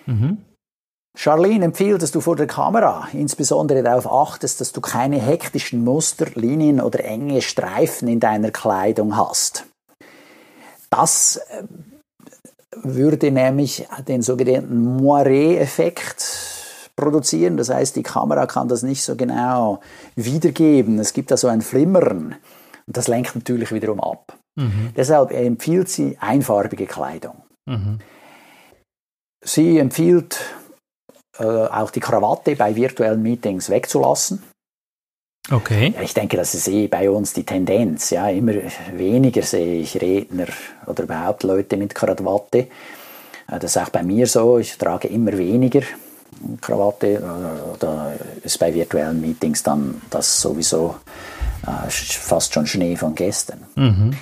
Mhm. 0.06 0.40
Charlene 1.16 1.66
empfiehlt, 1.66 2.02
dass 2.02 2.12
du 2.12 2.22
vor 2.22 2.36
der 2.36 2.48
Kamera 2.48 3.08
insbesondere 3.14 3.84
darauf 3.84 4.12
achtest, 4.12 4.60
dass 4.60 4.72
du 4.72 4.82
keine 4.82 5.22
hektischen 5.22 5.84
Muster, 5.84 6.26
Linien 6.34 6.82
oder 6.82 7.06
enge 7.06 7.42
Streifen 7.42 8.08
in 8.08 8.20
deiner 8.20 8.50
Kleidung 8.52 9.16
hast. 9.16 9.66
Das 10.90 11.38
äh, 11.50 11.64
würde 12.82 13.32
nämlich 13.32 13.88
den 14.08 14.22
sogenannten 14.22 14.98
Moiré-Effekt 14.98 16.53
produzieren. 16.96 17.58
Das 17.58 17.70
heißt, 17.70 17.96
die 17.96 18.04
Kamera 18.04 18.46
kann 18.46 18.68
das 18.68 18.84
nicht 18.84 19.04
so 19.04 19.16
genau 19.16 19.80
wiedergeben. 20.16 21.00
Es 21.00 21.14
gibt 21.14 21.32
da 21.32 21.38
so 21.38 21.48
ein 21.48 21.62
Flimmern. 21.62 22.36
Und 22.86 22.98
das 22.98 23.08
lenkt 23.08 23.36
natürlich 23.36 23.72
wiederum 23.72 24.00
ab. 24.00 24.38
Mhm. 24.56 24.94
Deshalb 24.96 25.32
empfiehlt 25.32 25.90
sie 25.90 26.18
einfarbige 26.20 26.86
Kleidung. 26.86 27.44
Mhm. 27.66 28.00
Sie 29.44 29.78
empfiehlt 29.78 30.40
äh, 31.38 31.44
auch 31.44 31.92
die 31.92 32.00
Krawatte 32.00 32.56
bei 32.56 32.76
virtuellen 32.76 33.22
Meetings 33.22 33.70
wegzulassen. 33.70 34.44
Okay. 35.52 35.94
Ich 36.02 36.14
denke, 36.14 36.38
das 36.38 36.54
ist 36.54 36.70
eh 36.70 36.88
bei 36.88 37.10
uns 37.10 37.34
die 37.34 37.44
Tendenz. 37.44 38.12
Ja, 38.12 38.30
immer 38.30 38.54
weniger 38.94 39.42
sehe 39.42 39.82
ich 39.82 40.00
Redner 40.02 40.48
oder 40.86 41.04
überhaupt 41.04 41.44
Leute 41.44 41.76
mit 41.76 41.96
Krawatte. 41.96 42.60
Äh, 42.60 42.68
das 43.60 43.76
ist 43.76 43.78
auch 43.78 43.90
bei 43.90 44.04
mir 44.04 44.28
so. 44.28 44.60
Ich 44.60 44.78
trage 44.78 45.08
immer 45.08 45.38
weniger 45.38 45.82
Krawatte 46.62 47.22
oder 47.74 48.14
ist 48.44 48.60
bei 48.60 48.74
virtuellen 48.74 49.22
Meetings 49.22 49.64
dann 49.64 50.02
das 50.10 50.42
sowieso 50.42 50.96
äh, 51.66 51.90
fast 51.90 52.54
schon 52.54 52.68
Schnee 52.68 52.96
von 52.96 53.16
gestern. 53.16 53.64
Mhm. 53.76 54.16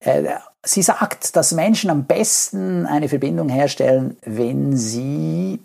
Äh, 0.00 0.36
sie 0.64 0.82
sagt, 0.82 1.36
dass 1.36 1.52
Menschen 1.52 1.90
am 1.90 2.04
besten 2.04 2.86
eine 2.86 3.08
Verbindung 3.08 3.48
herstellen, 3.48 4.16
wenn 4.22 4.76
sie 4.76 5.60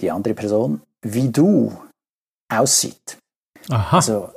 die 0.00 0.10
andere 0.10 0.34
Person 0.34 0.82
wie 1.02 1.30
du 1.30 1.76
aussieht. 2.48 3.18
Aha. 3.68 3.96
Also 3.96 4.30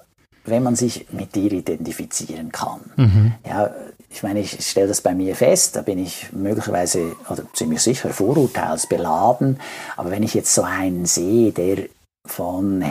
wenn 0.45 0.63
man 0.63 0.75
sich 0.75 1.11
mit 1.11 1.35
dir 1.35 1.51
identifizieren 1.51 2.51
kann. 2.51 2.81
Mhm. 2.95 3.33
Ja, 3.45 3.73
ich 4.15 4.23
meine, 4.23 4.39
ich 4.39 4.65
stelle 4.65 4.87
das 4.87 5.01
bei 5.01 5.13
mir 5.13 5.35
fest, 5.35 5.75
da 5.75 5.81
bin 5.81 5.99
ich 5.99 6.31
möglicherweise 6.31 7.17
oder 7.29 7.43
ziemlich 7.51 7.81
sicher 7.81 8.11
vorurteilsbeladen, 8.11 9.59
aber 9.97 10.09
wenn 10.09 10.23
ich 10.23 10.33
jetzt 10.33 10.53
so 10.53 10.61
einen 10.63 11.05
sehe, 11.05 11.51
der 11.51 11.89
von 12.23 12.83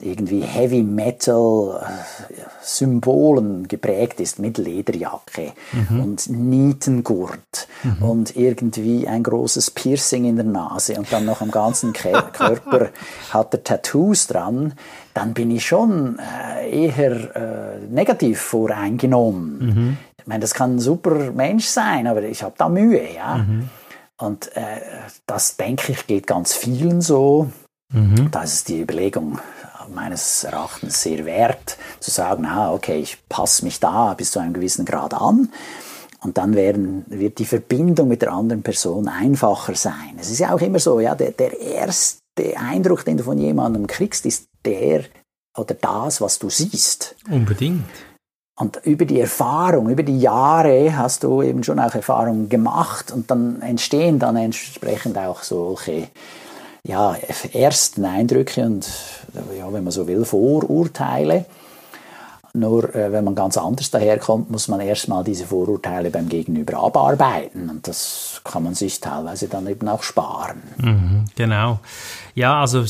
irgendwie 0.00 0.42
Heavy 0.42 0.82
Metal 0.82 1.80
Symbolen 2.62 3.68
geprägt 3.68 4.20
ist 4.20 4.38
mit 4.38 4.58
Lederjacke 4.58 5.52
mhm. 5.72 6.00
und 6.00 6.30
Nietengurt 6.30 7.68
mhm. 7.82 8.02
und 8.02 8.36
irgendwie 8.36 9.08
ein 9.08 9.22
großes 9.22 9.72
Piercing 9.72 10.24
in 10.24 10.36
der 10.36 10.44
Nase 10.44 10.94
und 10.94 11.12
dann 11.12 11.24
noch 11.24 11.40
am 11.40 11.50
ganzen 11.50 11.92
Körper 12.32 12.90
hat 13.30 13.54
er 13.54 13.64
Tattoos 13.64 14.26
dran, 14.26 14.74
dann 15.14 15.34
bin 15.34 15.50
ich 15.50 15.66
schon 15.66 16.18
äh, 16.18 16.86
eher 16.86 17.36
äh, 17.36 17.78
negativ 17.90 18.40
voreingenommen. 18.40 19.58
Mhm. 19.58 19.96
Ich 20.20 20.26
meine, 20.26 20.40
das 20.40 20.54
kann 20.54 20.76
ein 20.76 20.80
super 20.80 21.32
Mensch 21.32 21.66
sein, 21.66 22.06
aber 22.06 22.22
ich 22.22 22.42
habe 22.42 22.54
da 22.56 22.68
Mühe, 22.68 23.14
ja. 23.14 23.38
Mhm. 23.38 23.68
Und 24.18 24.54
äh, 24.56 24.80
das 25.26 25.56
denke 25.56 25.92
ich 25.92 26.06
geht 26.06 26.26
ganz 26.26 26.52
vielen 26.52 27.00
so. 27.00 27.50
Mhm. 27.92 28.30
Da 28.30 28.42
ist 28.42 28.52
es 28.52 28.64
die 28.64 28.80
Überlegung 28.80 29.38
meines 29.94 30.44
Erachtens 30.44 31.02
sehr 31.02 31.24
wert, 31.24 31.76
zu 32.00 32.10
sagen, 32.10 32.44
ah, 32.46 32.72
okay, 32.72 33.00
ich 33.00 33.18
passe 33.28 33.64
mich 33.64 33.80
da 33.80 34.14
bis 34.14 34.30
zu 34.30 34.38
einem 34.38 34.52
gewissen 34.52 34.84
Grad 34.84 35.14
an. 35.14 35.50
Und 36.22 36.36
dann 36.36 36.54
werden, 36.54 37.04
wird 37.08 37.38
die 37.38 37.46
Verbindung 37.46 38.08
mit 38.08 38.22
der 38.22 38.32
anderen 38.32 38.62
Person 38.62 39.08
einfacher 39.08 39.74
sein. 39.74 40.18
Es 40.20 40.30
ist 40.30 40.38
ja 40.38 40.54
auch 40.54 40.60
immer 40.60 40.78
so, 40.78 41.00
ja, 41.00 41.14
der, 41.14 41.30
der 41.30 41.58
erste 41.58 42.20
Eindruck, 42.56 43.04
den 43.04 43.16
du 43.16 43.24
von 43.24 43.38
jemandem 43.38 43.86
kriegst, 43.86 44.26
ist 44.26 44.46
der 44.64 45.04
oder 45.56 45.74
das, 45.74 46.20
was 46.20 46.38
du 46.38 46.50
siehst. 46.50 47.16
Unbedingt. 47.28 47.88
Und 48.60 48.78
über 48.84 49.06
die 49.06 49.18
Erfahrung, 49.18 49.88
über 49.88 50.02
die 50.02 50.20
Jahre 50.20 50.94
hast 50.94 51.24
du 51.24 51.40
eben 51.40 51.64
schon 51.64 51.80
auch 51.80 51.94
Erfahrungen 51.94 52.50
gemacht 52.50 53.10
und 53.10 53.30
dann 53.30 53.62
entstehen 53.62 54.18
dann 54.18 54.36
entsprechend 54.36 55.16
auch 55.16 55.42
solche 55.42 56.08
ja, 56.82 57.16
ersten 57.54 58.04
Eindrücke 58.04 58.62
und, 58.66 58.86
ja, 59.58 59.72
wenn 59.72 59.82
man 59.82 59.92
so 59.92 60.06
will, 60.06 60.26
Vorurteile. 60.26 61.46
Nur 62.52 62.94
äh, 62.94 63.12
wenn 63.12 63.24
man 63.24 63.36
ganz 63.36 63.56
anders 63.56 63.90
daherkommt, 63.90 64.50
muss 64.50 64.66
man 64.66 64.80
erstmal 64.80 65.22
diese 65.22 65.46
Vorurteile 65.46 66.10
beim 66.10 66.28
Gegenüber 66.28 66.82
abarbeiten. 66.82 67.70
Und 67.70 67.86
das 67.86 68.40
kann 68.42 68.64
man 68.64 68.74
sich 68.74 68.98
teilweise 68.98 69.48
dann 69.48 69.68
eben 69.68 69.88
auch 69.88 70.02
sparen. 70.02 70.62
Mhm, 70.78 71.24
genau. 71.36 71.78
Ja, 72.34 72.60
also, 72.60 72.80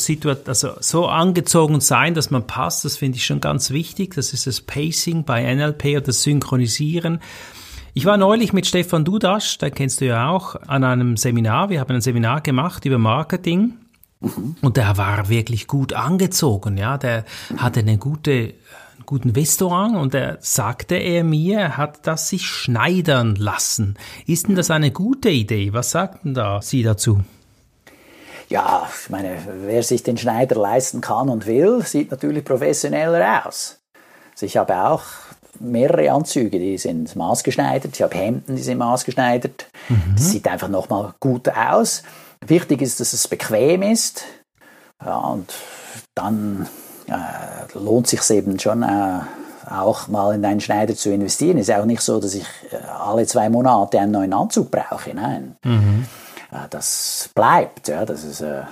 also 0.47 0.71
so 0.81 1.07
angezogen 1.07 1.81
sein, 1.81 2.14
dass 2.14 2.31
man 2.31 2.47
passt, 2.47 2.85
das 2.85 2.97
finde 2.97 3.17
ich 3.17 3.26
schon 3.26 3.40
ganz 3.40 3.71
wichtig. 3.71 4.14
Das 4.14 4.33
ist 4.33 4.47
das 4.47 4.62
Pacing 4.62 5.25
bei 5.25 5.55
NLP 5.55 5.85
oder 5.87 6.00
das 6.00 6.23
Synchronisieren. 6.23 7.21
Ich 7.93 8.07
war 8.07 8.17
neulich 8.17 8.52
mit 8.52 8.67
Stefan 8.67 9.05
Dudasch, 9.05 9.59
den 9.59 9.75
kennst 9.75 10.00
du 10.00 10.07
ja 10.07 10.31
auch, 10.31 10.55
an 10.69 10.85
einem 10.85 11.17
Seminar. 11.17 11.71
Wir 11.71 11.81
haben 11.81 11.95
ein 11.95 12.00
Seminar 12.00 12.40
gemacht 12.40 12.85
über 12.85 12.99
Marketing. 12.99 13.75
Mhm. 14.21 14.57
Und 14.61 14.76
der 14.76 14.97
war 14.97 15.29
wirklich 15.29 15.67
gut 15.67 15.93
angezogen, 15.93 16.76
ja. 16.76 16.99
Der 16.99 17.25
hatte 17.57 17.81
eine 17.81 17.99
gute, 17.99 18.55
guten 19.07 19.30
Restaurant 19.30 19.97
und 19.97 20.14
er 20.14 20.38
sagte 20.40 20.97
er 20.97 21.25
mir, 21.25 21.76
hat 21.76 22.07
das 22.07 22.28
sich 22.28 22.47
schneidern 22.47 23.37
lassen. 23.37 23.97
Ist 24.26 24.49
denn 24.49 24.54
das 24.54 24.71
eine 24.71 24.90
gute 24.90 25.30
Idee? 25.30 25.73
Was 25.73 25.90
sagten 25.90 26.35
da 26.35 26.62
Sie 26.62 26.83
dazu? 26.83 27.21
Ja, 28.49 28.88
ich 29.02 29.11
meine, 29.11 29.37
wer 29.64 29.83
sich 29.83 30.02
den 30.02 30.16
Schneider 30.16 30.57
leisten 30.57 31.00
kann 31.00 31.28
und 31.28 31.47
will, 31.47 31.83
sieht 31.85 32.11
natürlich 32.11 32.45
professioneller 32.45 33.47
aus. 33.47 33.78
Also 34.33 34.47
ich 34.47 34.57
habe 34.57 34.75
auch 34.76 35.02
mehrere 35.61 36.11
Anzüge, 36.11 36.59
die 36.59 36.78
sind 36.78 37.14
maßgeschneidert. 37.14 37.95
Ich 37.95 38.02
habe 38.02 38.16
Hemden, 38.16 38.57
die 38.57 38.62
sind 38.62 38.78
maßgeschneidert. 38.78 39.66
Mhm. 39.88 40.14
Das 40.16 40.30
sieht 40.30 40.49
einfach 40.49 40.69
nochmal 40.69 41.14
gut 41.21 41.49
aus. 41.49 42.02
Wichtig 42.45 42.83
ist, 42.83 43.00
dass 43.00 43.12
es 43.12 43.28
bequem 43.28 43.83
ist. 43.83 44.25
Ja, 45.04 45.16
und 45.19 45.52
dann 46.14 46.69
äh, 47.11 47.79
lohnt 47.79 48.07
sich 48.07 48.29
eben 48.31 48.59
schon 48.59 48.83
äh, 48.83 49.21
auch 49.69 50.09
mal 50.09 50.35
in 50.35 50.45
einen 50.45 50.61
Schneider 50.61 50.95
zu 50.95 51.11
investieren. 51.11 51.59
Es 51.59 51.69
ist 51.69 51.75
auch 51.75 51.85
nicht 51.85 52.02
so, 52.02 52.21
dass 52.21 52.35
ich 52.35 52.47
äh, 52.71 52.76
alle 52.87 53.26
zwei 53.26 53.49
Monate 53.49 53.99
einen 53.99 54.12
neuen 54.12 54.33
Anzug 54.33 54.71
brauche. 54.71 55.14
Nein. 55.14 55.57
Mhm. 55.64 56.07
Äh, 56.52 56.69
das 56.71 57.31
bleibt, 57.35 57.88
ja, 57.88 58.05
das 58.05 58.25
ist 58.25 58.40
äh, 58.40 58.62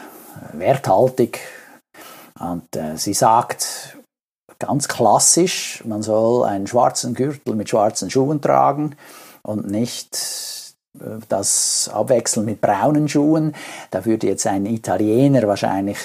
werthaltig. 0.52 1.40
Und 2.38 2.68
sie 2.95 3.14
sagt, 3.14 3.99
ganz 4.61 4.87
klassisch, 4.87 5.83
man 5.85 6.04
soll 6.04 6.45
einen 6.45 6.68
schwarzen 6.68 7.14
Gürtel 7.14 7.57
mit 7.57 7.68
schwarzen 7.68 8.11
Schuhen 8.11 8.40
tragen 8.40 8.95
und 9.42 9.68
nicht 9.68 10.76
das 11.28 11.90
abwechseln 11.92 12.47
mit 12.47 12.61
braunen 12.61 13.09
Schuhen. 13.09 13.57
Da 13.90 14.04
würde 14.04 14.28
jetzt 14.28 14.47
ein 14.47 14.66
Italiener 14.66 15.49
wahrscheinlich 15.49 15.99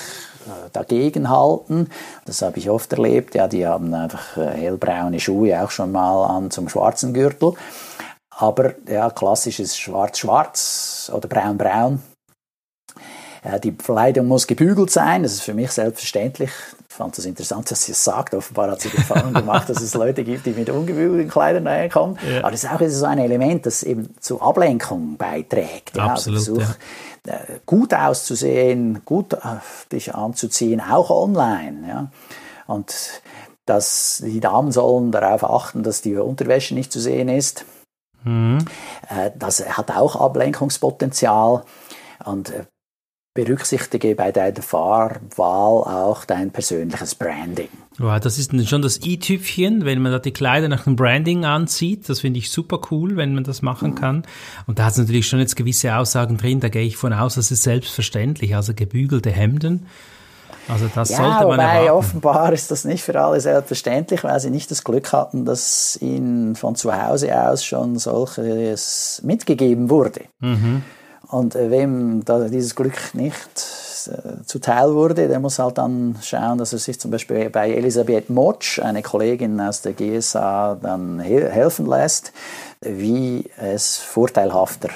äh, 0.45 0.69
dagegen 0.71 1.29
halten. 1.29 1.89
Das 2.25 2.41
habe 2.41 2.57
ich 2.59 2.69
oft 2.69 2.91
erlebt. 2.93 3.35
Ja, 3.35 3.47
die 3.47 3.65
haben 3.65 3.93
einfach 3.93 4.37
äh, 4.37 4.51
hellbraune 4.51 5.19
Schuhe 5.19 5.63
auch 5.63 5.71
schon 5.71 5.91
mal 5.91 6.25
an 6.25 6.51
zum 6.51 6.69
schwarzen 6.69 7.13
Gürtel. 7.13 7.53
Aber 8.29 8.73
ja, 8.87 9.09
klassisches 9.09 9.77
Schwarz-Schwarz 9.77 11.11
oder 11.13 11.27
Braun-Braun. 11.27 12.01
Die 13.61 13.75
Kleidung 13.75 14.27
muss 14.27 14.47
gebügelt 14.47 14.89
sein, 14.89 15.23
das 15.23 15.33
ist 15.33 15.41
für 15.41 15.53
mich 15.53 15.69
selbstverständlich 15.71 16.49
fand 16.93 17.17
es 17.17 17.25
interessant, 17.25 17.69
dass 17.71 17.83
sie 17.83 17.91
es 17.91 18.03
sagt. 18.03 18.33
Offenbar 18.33 18.71
hat 18.71 18.81
sie 18.81 18.89
die 18.89 18.97
Erfahrung 18.97 19.33
gemacht, 19.33 19.69
dass 19.69 19.81
es 19.81 19.93
Leute 19.93 20.23
gibt, 20.23 20.45
die 20.45 20.51
mit 20.51 20.69
ungebügelten 20.69 21.29
Kleidern 21.29 21.65
daherkommen. 21.65 22.17
Ja. 22.29 22.39
Aber 22.39 22.51
das 22.51 22.63
ist 22.63 22.71
auch 22.71 22.81
so 22.87 23.05
ein 23.05 23.19
Element, 23.19 23.65
das 23.65 23.83
eben 23.83 24.13
zur 24.19 24.41
Ablenkung 24.41 25.17
beiträgt. 25.17 25.97
Ja, 25.97 26.07
Absolut, 26.07 26.43
Versuch, 26.43 26.75
ja. 27.25 27.33
Äh, 27.33 27.59
gut 27.65 27.93
auszusehen, 27.93 29.01
gut 29.05 29.35
dich 29.91 30.13
anzuziehen, 30.13 30.81
auch 30.81 31.09
online. 31.09 31.87
Ja. 31.87 32.11
Und 32.67 33.21
dass 33.65 34.21
die 34.25 34.39
Damen 34.39 34.71
sollen 34.71 35.11
darauf 35.11 35.43
achten, 35.43 35.83
dass 35.83 36.01
die 36.01 36.15
Unterwäsche 36.15 36.73
nicht 36.73 36.91
zu 36.91 36.99
sehen 36.99 37.29
ist. 37.29 37.65
Mhm. 38.23 38.65
Äh, 39.09 39.31
das 39.35 39.65
hat 39.77 39.91
auch 39.91 40.15
Ablenkungspotenzial. 40.15 41.63
Und 42.25 42.51
äh, 42.51 42.65
berücksichtige 43.33 44.15
bei 44.15 44.31
deiner 44.31 44.61
Fahrwahl 44.61 45.83
auch 45.83 46.25
dein 46.25 46.51
persönliches 46.51 47.15
Branding. 47.15 47.69
Wow, 47.97 48.19
das 48.19 48.37
ist 48.37 48.51
schon 48.69 48.81
das 48.81 49.01
i-Tüpfchen, 49.03 49.85
wenn 49.85 50.01
man 50.01 50.11
da 50.11 50.19
die 50.19 50.31
Kleider 50.31 50.67
nach 50.67 50.83
dem 50.83 50.95
Branding 50.95 51.45
anzieht. 51.45 52.09
Das 52.09 52.21
finde 52.21 52.39
ich 52.39 52.51
super 52.51 52.79
cool, 52.91 53.17
wenn 53.17 53.33
man 53.33 53.43
das 53.43 53.61
machen 53.61 53.91
mhm. 53.91 53.95
kann. 53.95 54.23
Und 54.67 54.79
da 54.79 54.85
hat 54.85 54.93
es 54.93 54.97
natürlich 54.99 55.27
schon 55.27 55.39
jetzt 55.39 55.55
gewisse 55.55 55.95
Aussagen 55.95 56.37
drin, 56.37 56.59
da 56.59 56.69
gehe 56.69 56.83
ich 56.85 56.97
von 56.97 57.13
aus, 57.13 57.35
das 57.35 57.51
ist 57.51 57.63
selbstverständlich. 57.63 58.55
Also 58.55 58.73
gebügelte 58.73 59.31
Hemden. 59.31 59.87
Also 60.67 60.89
das 60.93 61.09
ja, 61.09 61.17
sollte 61.17 61.47
man 61.47 61.57
wobei 61.57 61.63
erwarten. 61.63 61.89
offenbar 61.89 62.53
ist 62.53 62.71
das 62.71 62.85
nicht 62.85 63.03
für 63.03 63.19
alle 63.19 63.41
selbstverständlich, 63.41 64.23
weil 64.23 64.39
sie 64.39 64.49
nicht 64.49 64.71
das 64.71 64.83
Glück 64.83 65.11
hatten, 65.11 65.43
dass 65.43 65.97
ihnen 66.01 66.55
von 66.55 66.75
zu 66.75 66.95
Hause 66.95 67.37
aus 67.37 67.65
schon 67.65 67.97
solches 67.99 69.21
mitgegeben 69.25 69.89
wurde. 69.89 70.21
Mhm. 70.39 70.83
Und 71.33 71.55
äh, 71.55 71.71
wem 71.71 72.23
dieses 72.51 72.75
Glück 72.75 73.15
nicht 73.15 74.07
äh, 74.07 74.43
zuteil 74.45 74.93
wurde, 74.93 75.27
der 75.27 75.39
muss 75.39 75.57
halt 75.57 75.79
dann 75.79 76.15
schauen, 76.21 76.59
dass 76.59 76.73
er 76.73 76.79
sich 76.79 76.99
zum 76.99 77.09
Beispiel 77.09 77.49
bei 77.49 77.71
Elisabeth 77.71 78.29
Motsch, 78.29 78.79
eine 78.79 79.01
Kollegin 79.01 79.59
aus 79.59 79.81
der 79.81 79.93
GSA, 79.93 80.77
dann 80.79 81.19
helfen 81.19 81.87
lässt, 81.87 82.33
wie 82.81 83.49
es 83.57 83.97
vorteilhafter 83.97 84.89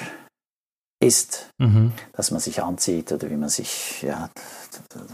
ist, 0.99 1.49
mhm. 1.59 1.91
dass 2.13 2.31
man 2.31 2.39
sich 2.39 2.63
anzieht 2.63 3.11
oder 3.11 3.29
wie 3.29 3.35
man 3.35 3.49
sich 3.49 4.01
ja, 4.01 4.29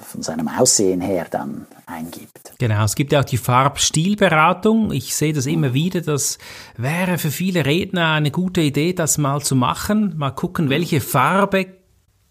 von 0.02 0.22
seinem 0.22 0.48
Aussehen 0.48 1.02
her 1.02 1.28
dann 1.30 1.68
eingibt. 1.86 2.54
Genau, 2.58 2.86
es 2.86 2.96
gibt 2.96 3.12
ja 3.12 3.20
auch 3.20 3.26
die 3.26 3.38
Farbstilberatung. 3.38 4.94
Ich 4.94 5.14
sehe 5.16 5.34
das 5.34 5.46
immer 5.46 5.74
wieder. 5.74 6.02
Das 6.02 6.38
wäre 6.78 7.18
für 7.18 7.32
viele 7.32 7.66
Redner 7.66 8.14
eine 8.14 8.32
gute 8.32 8.62
Idee, 8.62 8.94
das 8.94 9.18
mal 9.18 9.42
zu 9.42 9.56
machen. 9.56 10.14
Mal 10.18 10.32
gucken, 10.32 10.70
welche 10.70 11.02
Farbe 11.02 11.68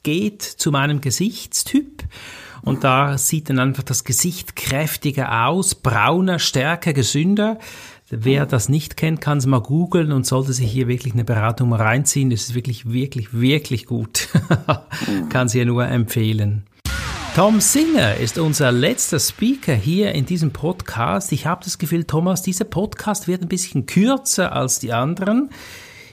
geht 0.03 0.43
zu 0.43 0.71
meinem 0.71 1.01
Gesichtstyp. 1.01 2.05
Und 2.63 2.85
da 2.85 3.19
sieht 3.19 3.51
dann 3.51 3.59
einfach 3.59 3.83
das 3.83 4.05
Gesicht 4.05 4.57
kräftiger 4.57 5.47
aus, 5.47 5.75
brauner, 5.75 6.39
stärker, 6.39 6.93
gesünder. 6.93 7.59
Wer 8.15 8.45
das 8.45 8.69
nicht 8.69 8.99
kennt, 8.99 9.23
kann 9.23 9.39
es 9.39 9.47
mal 9.47 9.63
googeln 9.63 10.13
und 10.13 10.27
sollte 10.27 10.53
sich 10.53 10.71
hier 10.71 10.87
wirklich 10.87 11.15
eine 11.15 11.25
Beratung 11.25 11.71
mal 11.71 11.81
reinziehen. 11.81 12.29
Das 12.29 12.43
ist 12.43 12.55
wirklich, 12.55 12.93
wirklich, 12.93 13.33
wirklich 13.33 13.87
gut. 13.87 14.29
kann 15.31 15.49
sie 15.49 15.61
ja 15.61 15.65
nur 15.65 15.87
empfehlen. 15.87 16.65
Tom 17.35 17.63
Singer 17.63 18.17
ist 18.17 18.37
unser 18.37 18.71
letzter 18.71 19.19
Speaker 19.19 19.73
hier 19.73 20.15
in 20.15 20.27
diesem 20.27 20.51
Podcast. 20.51 21.33
Ich 21.33 21.47
habe 21.47 21.65
das 21.65 21.79
Gefühl, 21.79 22.05
Thomas, 22.05 22.43
dieser 22.43 22.67
Podcast 22.67 23.29
wird 23.29 23.41
ein 23.41 23.49
bisschen 23.49 23.87
kürzer 23.87 24.53
als 24.53 24.79
die 24.79 24.93
anderen. 24.93 25.49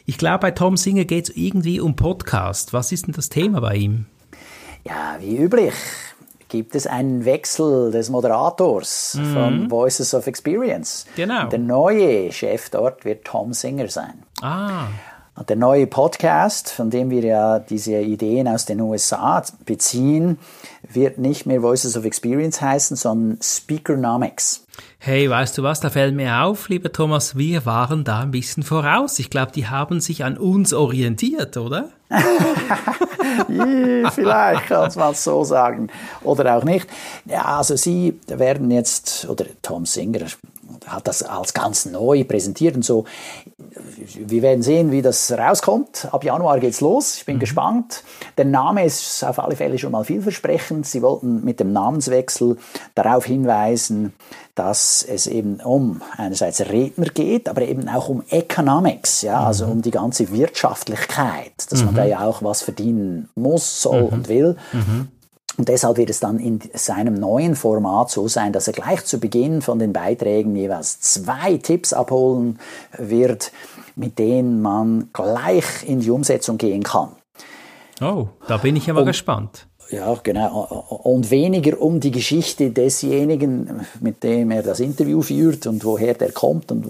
Ich 0.06 0.18
glaube, 0.18 0.40
bei 0.40 0.52
Tom 0.52 0.78
Singer 0.78 1.04
geht 1.04 1.28
es 1.28 1.36
irgendwie 1.36 1.82
um 1.82 1.98
Podcast. 1.98 2.72
Was 2.72 2.94
ist 2.94 3.08
denn 3.08 3.14
das 3.14 3.28
Thema 3.28 3.60
bei 3.60 3.76
ihm? 3.76 4.06
Ja, 4.86 5.18
wie 5.20 5.36
üblich 5.36 5.74
gibt 6.50 6.76
es 6.76 6.88
einen 6.88 7.26
Wechsel 7.26 7.92
des 7.92 8.10
Moderators 8.10 9.16
mhm. 9.16 9.34
von 9.34 9.70
Voices 9.70 10.14
of 10.14 10.28
Experience. 10.28 11.06
Genau. 11.16 11.48
Der 11.48 11.60
neue 11.60 12.32
Chef 12.32 12.70
dort 12.70 13.06
wird 13.06 13.26
Tom 13.26 13.54
Singer 13.54 13.88
sein. 13.88 14.24
Ah. 14.42 14.88
Der 15.48 15.56
neue 15.56 15.88
Podcast, 15.88 16.70
von 16.70 16.90
dem 16.90 17.10
wir 17.10 17.24
ja 17.24 17.60
diese 17.60 17.98
Ideen 17.98 18.48
aus 18.48 18.66
den 18.66 18.82
USA 18.82 19.42
beziehen, 19.66 20.38
wird 20.92 21.18
nicht 21.18 21.46
mehr 21.46 21.62
Voices 21.62 21.96
of 21.96 22.04
Experience 22.04 22.62
heißen, 22.62 22.98
sondern 22.98 23.40
Speakernomics. 23.42 24.66
Hey, 24.98 25.30
weißt 25.30 25.58
du 25.58 25.64
was, 25.64 25.80
da 25.80 25.90
fällt 25.90 26.14
mir 26.14 26.42
auf, 26.42 26.68
lieber 26.68 26.92
Thomas, 26.92 27.38
wir 27.38 27.66
waren 27.66 28.04
da 28.04 28.20
ein 28.20 28.32
bisschen 28.32 28.64
voraus. 28.64 29.18
Ich 29.20 29.30
glaube, 29.30 29.54
die 29.54 29.68
haben 29.68 30.02
sich 30.02 30.26
an 30.26 30.38
uns 30.38 30.74
orientiert, 30.74 31.56
oder? 31.56 31.90
Vielleicht 34.14 34.68
kann 34.68 34.92
man 34.96 35.12
es 35.12 35.24
so 35.24 35.44
sagen. 35.46 35.90
Oder 36.22 36.58
auch 36.58 36.64
nicht. 36.64 36.88
Ja, 37.26 37.58
also 37.58 37.78
Sie 37.78 38.20
werden 38.28 38.72
jetzt, 38.72 39.30
oder 39.30 39.46
Tom 39.62 39.86
Singer 39.86 40.26
hat 40.88 41.08
das 41.08 41.24
als 41.24 41.54
ganz 41.54 41.86
neu 41.86 42.24
präsentiert 42.24 42.76
und 42.76 42.86
so. 42.86 43.06
Wir 44.16 44.42
werden 44.42 44.64
sehen, 44.64 44.92
wie 44.92 45.02
das 45.02 45.32
rauskommt. 45.32 46.08
Ab 46.12 46.24
Januar 46.24 46.60
geht's 46.60 46.82
los. 46.82 47.18
Ich 47.18 47.26
bin 47.26 47.36
mhm. 47.36 47.40
gespannt. 47.40 48.04
Der 48.38 48.46
Name 48.46 48.86
ist 48.86 49.24
auf 49.24 49.40
alle 49.40 49.56
Fälle 49.56 49.78
schon 49.78 49.92
mal 49.92 50.04
vielversprechend. 50.04 50.86
Sie 50.86 51.02
wollten 51.02 51.44
mit 51.44 51.60
dem 51.60 51.72
Namenswechsel 51.72 52.58
darauf 52.96 53.26
hinweisen, 53.26 54.14
dass 54.56 55.04
es 55.08 55.28
eben 55.28 55.62
um 55.62 56.02
einerseits 56.18 56.60
Redner 56.62 57.08
geht, 57.08 57.48
aber 57.48 57.62
eben 57.62 57.88
auch 57.88 58.10
um 58.10 58.24
Economics, 58.30 59.22
ja, 59.22 59.42
also 59.42 59.66
mhm. 59.66 59.72
um 59.72 59.82
die 59.82 59.92
ganze 59.92 60.32
Wirtschaftlichkeit, 60.32 61.54
dass 61.70 61.80
mhm. 61.80 61.86
man 61.86 61.96
da 61.96 62.06
ja 62.06 62.22
auch 62.22 62.44
was 62.44 62.62
verdienen 62.62 63.30
muss, 63.36 63.82
soll 63.82 64.04
mhm. 64.04 64.08
und 64.08 64.28
will. 64.28 64.58
Und 65.60 65.68
deshalb 65.68 65.98
wird 65.98 66.10
es 66.10 66.22
dann 66.22 66.40
in 66.40 66.62
seinem 66.74 67.16
neuen 67.16 67.54
Format 67.54 68.10
so 68.10 68.30
sein, 68.30 68.54
dass 68.54 68.68
er 68.68 68.74
gleich 68.74 69.04
zu 69.04 69.20
Beginn 69.20 69.62
von 69.62 69.78
den 69.78 69.92
Beiträgen 69.92 70.56
jeweils 70.56 71.02
zwei 71.02 71.58
Tipps 71.58 71.92
abholen 71.92 72.60
wird, 72.98 73.52
mit 73.98 74.20
denen 74.20 74.62
man 74.62 75.10
gleich 75.12 75.66
in 75.86 76.00
die 76.00 76.12
Umsetzung 76.12 76.58
gehen 76.58 76.84
kann. 76.84 77.10
Oh, 78.00 78.28
da 78.48 78.56
bin 78.56 78.78
ich 78.78 78.88
mal 78.88 79.02
und, 79.02 79.08
gespannt. 79.08 79.68
Ja, 79.92 80.18
genau. 80.24 80.86
Und 81.04 81.30
weniger 81.30 81.82
um 81.82 82.00
die 82.00 82.12
Geschichte 82.12 82.70
desjenigen, 82.70 83.86
mit 84.00 84.24
dem 84.24 84.52
er 84.52 84.64
das 84.64 84.80
Interview 84.80 85.22
führt 85.22 85.68
und 85.68 85.84
woher 85.84 86.14
der 86.14 86.32
kommt 86.32 86.72
und 86.72 86.86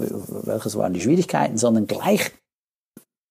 welches 0.46 0.78
waren 0.78 0.94
die 0.94 1.02
Schwierigkeiten, 1.02 1.58
sondern 1.58 1.88
gleich 1.88 2.34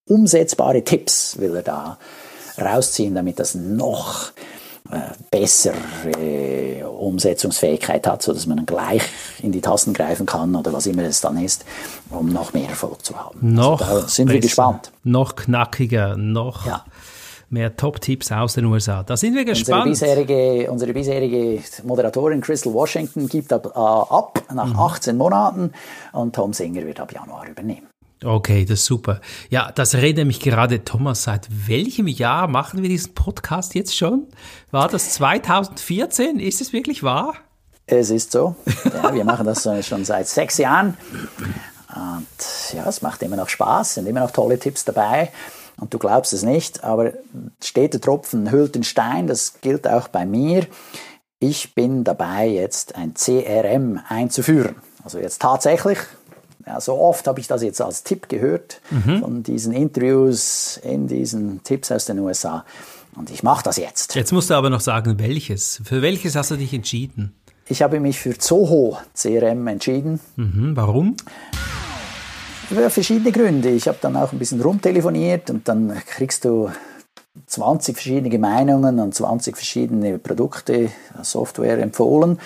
umsetzbare 0.09 0.83
Tipps 0.83 1.39
will 1.39 1.55
er 1.55 1.63
da 1.63 1.99
rausziehen, 2.61 3.15
damit 3.15 3.39
das 3.39 3.55
noch 3.55 4.31
äh, 4.31 4.58
bessere 5.31 6.89
Umsetzungsfähigkeit 6.89 8.07
hat, 8.07 8.23
sodass 8.23 8.47
man 8.47 8.57
dann 8.59 8.67
gleich 8.67 9.03
in 9.43 9.53
die 9.53 9.61
Tasten 9.61 9.93
greifen 9.93 10.27
kann 10.27 10.55
oder 10.57 10.73
was 10.73 10.87
immer 10.87 11.03
es 11.03 11.21
dann 11.21 11.43
ist, 11.43 11.65
um 12.11 12.29
noch 12.33 12.53
mehr 12.53 12.69
Erfolg 12.69 13.05
zu 13.05 13.17
haben. 13.17 13.39
Also 13.41 13.71
noch 13.71 13.81
also 13.81 14.07
sind 14.07 14.27
besser, 14.27 14.35
wir 14.35 14.41
gespannt. 14.41 14.93
Noch 15.05 15.37
knackiger, 15.37 16.17
noch 16.17 16.67
ja. 16.67 16.85
mehr 17.51 17.77
Top-Tipps 17.77 18.33
aus 18.33 18.55
den 18.55 18.65
USA. 18.65 19.03
Da 19.03 19.17
sind 19.17 19.35
wir 19.35 19.45
gespannt. 19.45 19.87
Unsere 19.87 20.25
bisherige, 20.25 20.71
unsere 20.71 20.93
bisherige 20.93 21.63
Moderatorin 21.85 22.41
Crystal 22.41 22.73
Washington 22.73 23.29
gibt 23.29 23.53
ab, 23.53 23.67
äh, 23.67 23.79
ab 23.79 24.43
nach 24.53 24.73
mhm. 24.73 24.79
18 24.79 25.17
Monaten 25.17 25.73
und 26.13 26.35
Tom 26.35 26.53
Singer 26.53 26.85
wird 26.87 27.01
ab 27.01 27.13
Januar 27.13 27.47
übernehmen. 27.49 27.89
Okay, 28.25 28.65
das 28.65 28.81
ist 28.81 28.87
super. 28.87 29.21
Ja, 29.49 29.71
das 29.73 29.95
redet 29.95 30.27
mich 30.27 30.41
gerade, 30.41 30.85
Thomas, 30.85 31.23
seit 31.23 31.47
welchem 31.69 32.09
Jahr 32.09 32.49
machen 32.49 32.83
wir 32.83 32.89
diesen 32.89 33.15
Podcast 33.15 33.75
jetzt 33.75 33.97
schon? 33.97 34.27
War 34.71 34.89
das 34.89 35.15
2014? 35.15 36.41
Ist 36.41 36.61
es 36.61 36.73
wirklich 36.73 37.03
wahr? 37.03 37.35
Es 37.87 38.11
ist 38.11 38.33
so. 38.33 38.57
Ja, 38.93 39.15
wir 39.15 39.25
machen 39.25 39.47
das 39.47 39.69
schon 39.87 40.05
seit 40.05 40.27
sechs 40.27 40.59
Jahren. 40.59 40.97
Und 41.95 42.75
ja, 42.75 42.89
es 42.89 43.03
macht 43.03 43.23
immer 43.23 43.37
noch 43.37 43.49
Spaß, 43.49 43.95
sind 43.95 44.07
immer 44.07 44.21
noch 44.21 44.33
tolle 44.33 44.59
Tipps 44.59 44.85
dabei. 44.85 45.33
Und 45.81 45.95
du 45.95 45.99
glaubst 45.99 46.33
es 46.33 46.43
nicht, 46.43 46.83
aber 46.83 47.13
steter 47.63 48.01
Tropfen 48.01 48.51
hüllt 48.51 48.75
den 48.75 48.83
Stein, 48.83 49.29
das 49.29 49.61
gilt 49.61 49.87
auch 49.87 50.09
bei 50.09 50.27
mir. 50.27 50.67
Ich 51.39 51.75
bin 51.75 52.03
dabei, 52.03 52.49
jetzt 52.49 52.97
ein 52.97 53.15
CRM 53.15 54.01
einzuführen. 54.09 54.75
Also 55.05 55.19
jetzt 55.21 55.41
tatsächlich, 55.41 55.99
ja, 56.69 56.81
so 56.81 56.99
oft 57.01 57.27
habe 57.27 57.41
ich 57.41 57.47
das 57.47 57.63
jetzt 57.63 57.81
als 57.81 58.03
Tipp 58.03 58.29
gehört 58.29 58.83
mhm. 58.91 59.21
von 59.21 59.43
diesen 59.43 59.73
Interviews 59.73 60.79
in 60.83 61.09
diesen 61.09 61.63
Tipps 61.65 61.91
aus 61.91 62.05
den 62.05 62.19
USA. 62.19 62.65
Und 63.17 63.31
ich 63.31 63.43
mache 63.43 63.65
das 63.65 63.79
jetzt. 63.79 64.15
Jetzt 64.15 64.33
musst 64.33 64.51
du 64.51 64.55
aber 64.55 64.69
noch 64.69 64.81
sagen, 64.81 65.19
welches. 65.19 65.81
Für 65.85 66.03
welches 66.03 66.37
hast 66.37 66.51
du 66.51 66.57
dich 66.57 66.75
entschieden? 66.75 67.35
Ich 67.69 67.83
habe 67.83 68.01
mich 68.01 68.19
für 68.19 68.37
Zoho 68.37 68.99
CRM 69.15 69.67
entschieden. 69.67 70.21
Mhm, 70.37 70.77
warum? 70.77 71.17
Für 72.69 72.91
verschiedene 72.91 73.33
Gründe. 73.33 73.71
Ich 73.71 73.89
habe 73.89 73.99
dann 74.01 74.17
auch 74.17 74.33
ein 74.33 74.39
bisschen 74.39 74.61
rumtelefoniert 74.61 75.49
und 75.49 75.67
dann 75.69 75.95
kriegst 76.07 76.45
du 76.45 76.71
20 77.47 77.97
verschiedene 77.97 78.39
Meinungen 78.39 79.01
und 79.01 79.15
20 79.15 79.57
verschiedene 79.57 80.19
Produkte, 80.19 80.91
Software 81.23 81.79
empfohlen. 81.79 82.39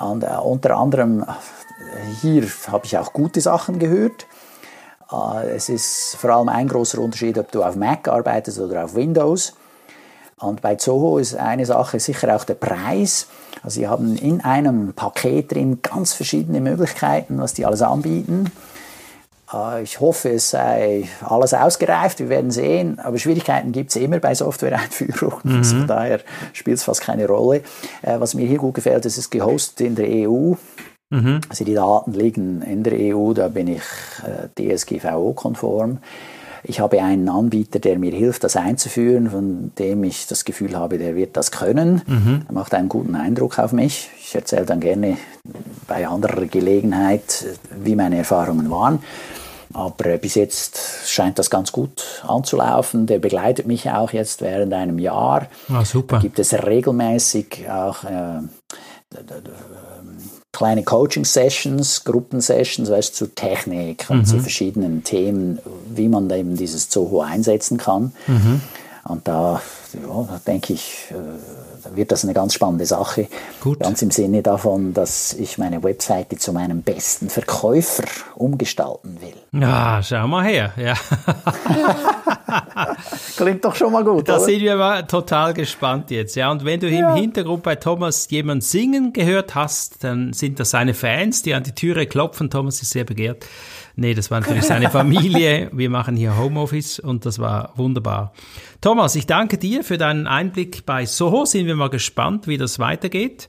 Und 0.00 0.24
uh, 0.24 0.40
unter 0.42 0.76
anderem 0.76 1.24
hier 2.20 2.46
habe 2.68 2.86
ich 2.86 2.96
auch 2.98 3.12
gute 3.12 3.40
Sachen 3.40 3.78
gehört. 3.78 4.26
Äh, 5.12 5.50
es 5.50 5.68
ist 5.68 6.16
vor 6.16 6.30
allem 6.30 6.48
ein 6.48 6.68
großer 6.68 6.98
Unterschied, 6.98 7.38
ob 7.38 7.50
du 7.52 7.62
auf 7.62 7.76
Mac 7.76 8.08
arbeitest 8.08 8.58
oder 8.58 8.84
auf 8.84 8.94
Windows. 8.94 9.54
Und 10.38 10.62
bei 10.62 10.76
Zoho 10.76 11.18
ist 11.18 11.36
eine 11.36 11.66
Sache 11.66 12.00
sicher 12.00 12.34
auch 12.34 12.44
der 12.44 12.54
Preis. 12.54 13.26
Also 13.62 13.80
sie 13.80 13.88
haben 13.88 14.16
in 14.16 14.40
einem 14.40 14.94
Paket 14.94 15.52
drin 15.52 15.82
ganz 15.82 16.14
verschiedene 16.14 16.60
Möglichkeiten, 16.60 17.38
was 17.38 17.52
die 17.52 17.66
alles 17.66 17.82
anbieten. 17.82 18.50
Äh, 19.52 19.82
ich 19.82 20.00
hoffe, 20.00 20.30
es 20.30 20.50
sei 20.50 21.08
alles 21.20 21.52
ausgereift, 21.52 22.20
wir 22.20 22.30
werden 22.30 22.50
sehen. 22.50 22.98
Aber 23.00 23.18
Schwierigkeiten 23.18 23.72
gibt 23.72 23.90
es 23.90 23.96
immer 23.96 24.18
bei 24.18 24.34
Software-Einführungen. 24.34 25.40
Mhm. 25.50 25.64
Von 25.64 25.86
daher 25.86 26.20
spielt 26.52 26.78
es 26.78 26.84
fast 26.84 27.00
keine 27.00 27.26
Rolle. 27.26 27.62
Äh, 28.02 28.18
was 28.18 28.34
mir 28.34 28.46
hier 28.46 28.58
gut 28.58 28.74
gefällt, 28.74 29.04
ist, 29.04 29.14
es 29.14 29.24
ist 29.24 29.30
gehostet 29.30 29.86
in 29.86 29.94
der 29.94 30.06
EU. 30.06 30.54
Mhm. 31.10 31.40
Also 31.48 31.64
die 31.64 31.74
Daten 31.74 32.12
liegen 32.12 32.62
in 32.62 32.82
der 32.82 32.94
EU, 32.94 33.32
da 33.32 33.48
bin 33.48 33.68
ich 33.68 33.82
äh, 34.24 34.76
DSGVO-konform. 34.76 35.98
Ich 36.62 36.80
habe 36.80 37.02
einen 37.02 37.28
Anbieter, 37.28 37.78
der 37.78 37.98
mir 37.98 38.12
hilft, 38.12 38.44
das 38.44 38.54
einzuführen, 38.56 39.30
von 39.30 39.72
dem 39.78 40.04
ich 40.04 40.26
das 40.26 40.44
Gefühl 40.44 40.76
habe, 40.76 40.98
der 40.98 41.16
wird 41.16 41.36
das 41.36 41.50
können. 41.50 42.02
Mhm. 42.06 42.42
Er 42.46 42.52
macht 42.52 42.74
einen 42.74 42.88
guten 42.88 43.14
Eindruck 43.14 43.58
auf 43.58 43.72
mich. 43.72 44.10
Ich 44.20 44.34
erzähle 44.34 44.66
dann 44.66 44.80
gerne 44.80 45.16
bei 45.88 46.06
anderer 46.06 46.46
Gelegenheit, 46.46 47.46
wie 47.82 47.96
meine 47.96 48.18
Erfahrungen 48.18 48.70
waren. 48.70 49.00
Aber 49.72 50.18
bis 50.18 50.34
jetzt 50.34 51.08
scheint 51.08 51.38
das 51.38 51.48
ganz 51.48 51.70
gut 51.72 52.22
anzulaufen. 52.26 53.06
Der 53.06 53.20
begleitet 53.20 53.66
mich 53.66 53.88
auch 53.88 54.12
jetzt 54.12 54.42
während 54.42 54.72
einem 54.74 54.98
Jahr. 54.98 55.46
Ah, 55.68 55.84
super. 55.84 56.16
Da 56.16 56.22
gibt 56.22 56.38
es 56.40 56.52
regelmäßig 56.52 57.70
auch 57.70 58.04
äh, 58.04 58.40
kleine 60.52 60.82
Coaching-Sessions, 60.82 62.04
Gruppensessions, 62.04 62.90
weißt, 62.90 63.14
zu 63.14 63.34
Technik 63.34 64.06
und 64.08 64.18
mhm. 64.18 64.24
zu 64.24 64.38
verschiedenen 64.40 65.04
Themen, 65.04 65.60
wie 65.94 66.08
man 66.08 66.28
eben 66.30 66.56
dieses 66.56 66.88
Zoho 66.88 67.20
einsetzen 67.20 67.78
kann. 67.78 68.12
Mhm. 68.26 68.60
Und 69.04 69.26
da, 69.26 69.62
ja, 69.94 70.22
da 70.28 70.40
denke 70.46 70.72
ich, 70.74 71.08
äh, 71.10 71.96
wird 71.96 72.12
das 72.12 72.24
eine 72.24 72.34
ganz 72.34 72.54
spannende 72.54 72.86
Sache. 72.86 73.28
Gut. 73.60 73.80
Ganz 73.80 74.02
im 74.02 74.10
Sinne 74.10 74.42
davon, 74.42 74.92
dass 74.92 75.32
ich 75.32 75.58
meine 75.58 75.82
Webseite 75.82 76.36
zu 76.36 76.52
meinem 76.52 76.82
besten 76.82 77.30
Verkäufer 77.30 78.04
umgestalten 78.34 79.18
will. 79.20 79.60
Ja, 79.60 80.02
schau 80.02 80.26
mal 80.28 80.44
her. 80.44 80.72
Ja. 80.76 80.94
Klingt 83.36 83.64
doch 83.64 83.74
schon 83.74 83.92
mal 83.92 84.04
gut. 84.04 84.28
Da 84.28 84.36
oder? 84.36 84.44
sind 84.44 84.60
wir 84.60 84.76
mal 84.76 85.02
total 85.06 85.54
gespannt 85.54 86.10
jetzt. 86.10 86.36
Ja, 86.36 86.50
und 86.50 86.64
wenn 86.64 86.80
du 86.80 86.88
ja. 86.88 87.10
im 87.10 87.16
Hintergrund 87.16 87.62
bei 87.62 87.76
Thomas 87.76 88.28
jemand 88.30 88.64
singen 88.64 89.12
gehört 89.12 89.54
hast, 89.54 90.04
dann 90.04 90.32
sind 90.32 90.60
das 90.60 90.70
seine 90.70 90.94
Fans, 90.94 91.42
die 91.42 91.54
an 91.54 91.62
die 91.62 91.74
Türe 91.74 92.06
klopfen. 92.06 92.50
Thomas 92.50 92.82
ist 92.82 92.90
sehr 92.90 93.04
begehrt. 93.04 93.46
Nee, 93.96 94.14
das 94.14 94.30
war 94.30 94.40
natürlich 94.40 94.64
seine 94.64 94.90
Familie. 94.90 95.70
Wir 95.72 95.90
machen 95.90 96.16
hier 96.16 96.36
Homeoffice 96.36 96.98
und 96.98 97.26
das 97.26 97.38
war 97.38 97.72
wunderbar. 97.76 98.32
Thomas, 98.80 99.14
ich 99.14 99.26
danke 99.26 99.58
dir 99.58 99.84
für 99.84 99.98
deinen 99.98 100.26
Einblick 100.26 100.86
bei 100.86 101.06
Soho. 101.06 101.44
Sind 101.44 101.66
wir 101.66 101.76
mal 101.76 101.90
gespannt, 101.90 102.46
wie 102.46 102.58
das 102.58 102.78
weitergeht. 102.78 103.48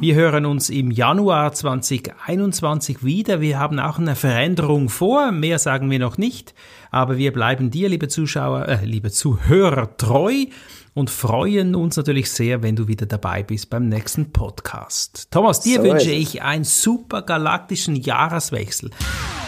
Wir 0.00 0.14
hören 0.14 0.46
uns 0.46 0.70
im 0.70 0.92
Januar 0.92 1.52
2021 1.52 3.04
wieder. 3.04 3.40
Wir 3.40 3.58
haben 3.58 3.80
auch 3.80 3.98
eine 3.98 4.14
Veränderung 4.14 4.88
vor. 4.88 5.32
Mehr 5.32 5.58
sagen 5.58 5.90
wir 5.90 5.98
noch 5.98 6.16
nicht. 6.16 6.54
Aber 6.92 7.16
wir 7.18 7.32
bleiben 7.32 7.72
dir, 7.72 7.88
liebe 7.88 8.06
Zuschauer, 8.06 8.68
äh, 8.68 8.84
liebe 8.84 9.10
Zuhörer, 9.10 9.96
treu 9.96 10.46
und 10.94 11.10
freuen 11.10 11.74
uns 11.74 11.96
natürlich 11.96 12.30
sehr, 12.30 12.62
wenn 12.62 12.76
du 12.76 12.86
wieder 12.86 13.06
dabei 13.06 13.42
bist 13.42 13.68
beim 13.68 13.88
nächsten 13.88 14.30
Podcast. 14.30 15.26
Thomas, 15.32 15.60
dir 15.60 15.78
so 15.78 15.84
wünsche 15.84 16.12
ich 16.12 16.42
einen 16.42 16.64
super 16.64 17.22
galaktischen 17.22 17.96
Jahreswechsel. 17.96 18.90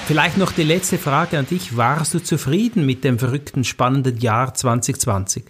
Vielleicht 0.06 0.36
noch 0.36 0.52
die 0.52 0.62
letzte 0.62 0.98
Frage 0.98 1.36
an 1.36 1.48
dich. 1.48 1.76
Warst 1.76 2.14
du 2.14 2.20
zufrieden 2.20 2.86
mit 2.86 3.02
dem 3.02 3.18
verrückten, 3.18 3.64
spannenden 3.64 4.16
Jahr 4.18 4.54
2020? 4.54 5.46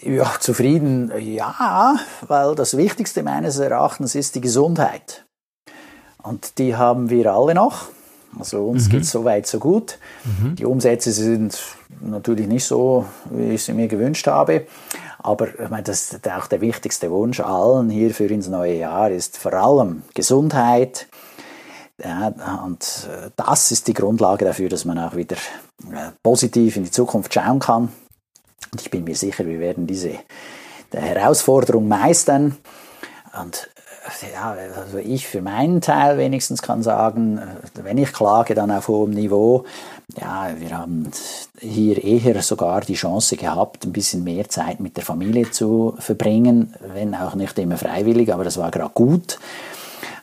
Ja, 0.00 0.32
zufrieden, 0.40 1.12
ja, 1.18 1.96
weil 2.26 2.54
das 2.54 2.78
Wichtigste 2.78 3.22
meines 3.22 3.58
Erachtens 3.58 4.14
ist 4.14 4.36
die 4.36 4.40
Gesundheit. 4.40 5.26
Und 6.22 6.56
die 6.56 6.74
haben 6.74 7.10
wir 7.10 7.30
alle 7.30 7.54
noch. 7.54 7.88
Also 8.38 8.64
uns 8.64 8.86
mhm. 8.86 8.90
geht 8.90 9.02
es 9.02 9.10
so 9.10 9.26
weit, 9.26 9.46
so 9.46 9.58
gut. 9.58 9.98
Mhm. 10.24 10.56
Die 10.56 10.64
Umsätze 10.64 11.12
sind 11.12 11.60
natürlich 12.00 12.46
nicht 12.46 12.64
so, 12.64 13.04
wie 13.30 13.50
ich 13.50 13.64
sie 13.64 13.74
mir 13.74 13.86
gewünscht 13.86 14.28
habe. 14.28 14.66
Aber 15.18 15.48
ich 15.48 15.68
meine, 15.68 15.82
das 15.82 16.10
ist 16.10 16.26
auch 16.30 16.46
der 16.46 16.62
wichtigste 16.62 17.10
Wunsch 17.10 17.38
allen 17.38 17.90
hier 17.90 18.14
für 18.14 18.24
ins 18.24 18.48
neue 18.48 18.78
Jahr 18.78 19.10
ist 19.10 19.36
vor 19.36 19.52
allem 19.52 20.04
Gesundheit. 20.14 21.06
Ja, 22.02 22.28
und 22.64 23.08
äh, 23.10 23.30
das 23.36 23.70
ist 23.72 23.88
die 23.88 23.94
Grundlage 23.94 24.44
dafür, 24.44 24.68
dass 24.68 24.84
man 24.84 24.98
auch 24.98 25.16
wieder 25.16 25.36
äh, 25.90 26.10
positiv 26.22 26.76
in 26.76 26.84
die 26.84 26.90
Zukunft 26.90 27.32
schauen 27.32 27.58
kann. 27.58 27.90
Und 28.72 28.80
ich 28.80 28.90
bin 28.90 29.04
mir 29.04 29.16
sicher, 29.16 29.46
wir 29.46 29.60
werden 29.60 29.86
diese 29.86 30.18
Herausforderung 30.92 31.88
meistern. 31.88 32.56
Und 33.40 33.68
ja, 34.32 34.54
also 34.76 34.98
ich 34.98 35.26
für 35.26 35.42
meinen 35.42 35.80
Teil 35.80 36.18
wenigstens 36.18 36.62
kann 36.62 36.82
sagen, 36.82 37.40
wenn 37.74 37.98
ich 37.98 38.12
klage, 38.12 38.54
dann 38.54 38.70
auf 38.70 38.88
hohem 38.88 39.10
Niveau. 39.10 39.64
Ja, 40.20 40.50
wir 40.58 40.78
haben 40.78 41.10
hier 41.58 42.02
eher 42.02 42.42
sogar 42.42 42.82
die 42.82 42.94
Chance 42.94 43.36
gehabt, 43.36 43.84
ein 43.84 43.92
bisschen 43.92 44.22
mehr 44.22 44.48
Zeit 44.48 44.80
mit 44.80 44.96
der 44.96 45.04
Familie 45.04 45.50
zu 45.50 45.94
verbringen, 45.98 46.74
wenn 46.94 47.14
auch 47.14 47.34
nicht 47.34 47.58
immer 47.58 47.78
freiwillig, 47.78 48.32
aber 48.32 48.44
das 48.44 48.58
war 48.58 48.70
gerade 48.70 48.92
gut. 48.94 49.38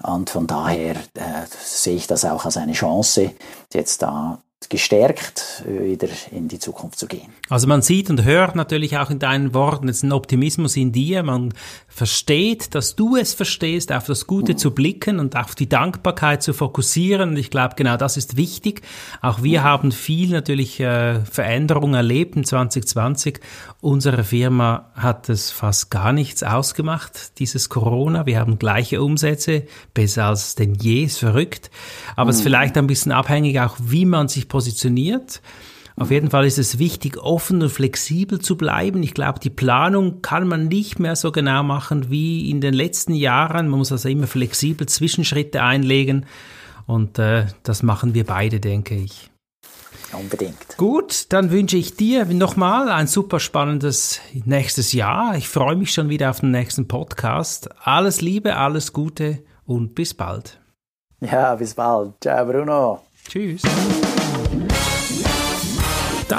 Und 0.03 0.29
von 0.29 0.47
daher 0.47 0.95
äh, 1.13 1.45
sehe 1.63 1.95
ich 1.95 2.07
das 2.07 2.25
auch 2.25 2.45
als 2.45 2.57
eine 2.57 2.73
Chance, 2.73 3.31
jetzt 3.73 4.01
da 4.01 4.41
gestärkt 4.69 5.63
wieder 5.67 6.07
in 6.31 6.47
die 6.47 6.59
Zukunft 6.59 6.99
zu 6.99 7.07
gehen. 7.07 7.33
Also 7.49 7.67
man 7.67 7.81
sieht 7.81 8.09
und 8.09 8.23
hört 8.23 8.55
natürlich 8.55 8.97
auch 8.97 9.09
in 9.09 9.19
deinen 9.19 9.53
Worten 9.53 9.87
jetzt 9.87 10.03
einen 10.03 10.11
Optimismus 10.11 10.75
in 10.75 10.91
dir. 10.91 11.23
Man 11.23 11.53
versteht, 11.87 12.73
dass 12.73 12.95
du 12.95 13.15
es 13.15 13.33
verstehst, 13.33 13.91
auf 13.91 14.05
das 14.05 14.27
Gute 14.27 14.53
mhm. 14.53 14.57
zu 14.57 14.71
blicken 14.71 15.19
und 15.19 15.35
auf 15.35 15.55
die 15.55 15.69
Dankbarkeit 15.69 16.41
zu 16.41 16.53
fokussieren. 16.53 17.31
Und 17.31 17.37
ich 17.37 17.49
glaube, 17.49 17.75
genau 17.75 17.97
das 17.97 18.17
ist 18.17 18.37
wichtig. 18.37 18.81
Auch 19.21 19.43
wir 19.43 19.61
mhm. 19.61 19.63
haben 19.63 19.91
viel 19.91 20.29
natürlich 20.29 20.79
äh, 20.79 21.19
Veränderungen 21.25 21.93
erlebt 21.93 22.35
in 22.35 22.43
2020. 22.43 23.39
Unsere 23.81 24.23
Firma 24.23 24.89
hat 24.95 25.29
es 25.29 25.51
fast 25.51 25.91
gar 25.91 26.13
nichts 26.13 26.41
ausgemacht, 26.41 27.39
dieses 27.39 27.69
Corona. 27.69 28.25
Wir 28.25 28.39
haben 28.39 28.57
gleiche 28.57 29.01
Umsätze, 29.01 29.63
besser 29.93 30.25
als 30.25 30.55
denn 30.55 30.75
je, 30.75 31.03
ist 31.03 31.19
verrückt. 31.19 31.69
Aber 32.15 32.25
mhm. 32.25 32.29
es 32.29 32.35
ist 32.37 32.41
mhm. 32.41 32.45
vielleicht 32.45 32.77
ein 32.77 32.87
bisschen 32.87 33.11
abhängig 33.11 33.59
auch, 33.59 33.75
wie 33.79 34.05
man 34.05 34.27
sich 34.27 34.47
positioniert. 34.53 35.41
Auf 35.95 36.11
jeden 36.11 36.29
Fall 36.29 36.45
ist 36.45 36.59
es 36.59 36.77
wichtig, 36.77 37.17
offen 37.17 37.63
und 37.63 37.71
flexibel 37.71 38.39
zu 38.39 38.55
bleiben. 38.55 39.01
Ich 39.01 39.15
glaube, 39.15 39.39
die 39.39 39.49
Planung 39.49 40.21
kann 40.21 40.47
man 40.47 40.67
nicht 40.67 40.99
mehr 40.99 41.15
so 41.15 41.31
genau 41.31 41.63
machen 41.63 42.11
wie 42.11 42.51
in 42.51 42.61
den 42.61 42.75
letzten 42.75 43.15
Jahren. 43.15 43.67
Man 43.67 43.79
muss 43.79 43.91
also 43.91 44.09
immer 44.09 44.27
flexibel 44.27 44.87
Zwischenschritte 44.87 45.63
einlegen. 45.63 46.27
Und 46.85 47.17
äh, 47.17 47.47
das 47.63 47.81
machen 47.81 48.13
wir 48.13 48.25
beide, 48.25 48.59
denke 48.59 48.95
ich. 48.95 49.31
Unbedingt. 50.11 50.77
Gut, 50.77 51.33
dann 51.33 51.49
wünsche 51.49 51.77
ich 51.77 51.95
dir 51.95 52.25
nochmal 52.25 52.89
ein 52.89 53.07
super 53.07 53.39
spannendes 53.39 54.19
nächstes 54.45 54.93
Jahr. 54.93 55.35
Ich 55.35 55.49
freue 55.49 55.75
mich 55.75 55.93
schon 55.93 56.09
wieder 56.09 56.29
auf 56.29 56.41
den 56.41 56.51
nächsten 56.51 56.87
Podcast. 56.87 57.69
Alles 57.83 58.21
Liebe, 58.21 58.55
alles 58.55 58.93
Gute 58.93 59.39
und 59.65 59.95
bis 59.95 60.13
bald. 60.13 60.59
Ja, 61.21 61.55
bis 61.55 61.73
bald. 61.73 62.13
Ciao, 62.21 62.45
Bruno. 62.45 63.01
Tschüss. 63.27 63.63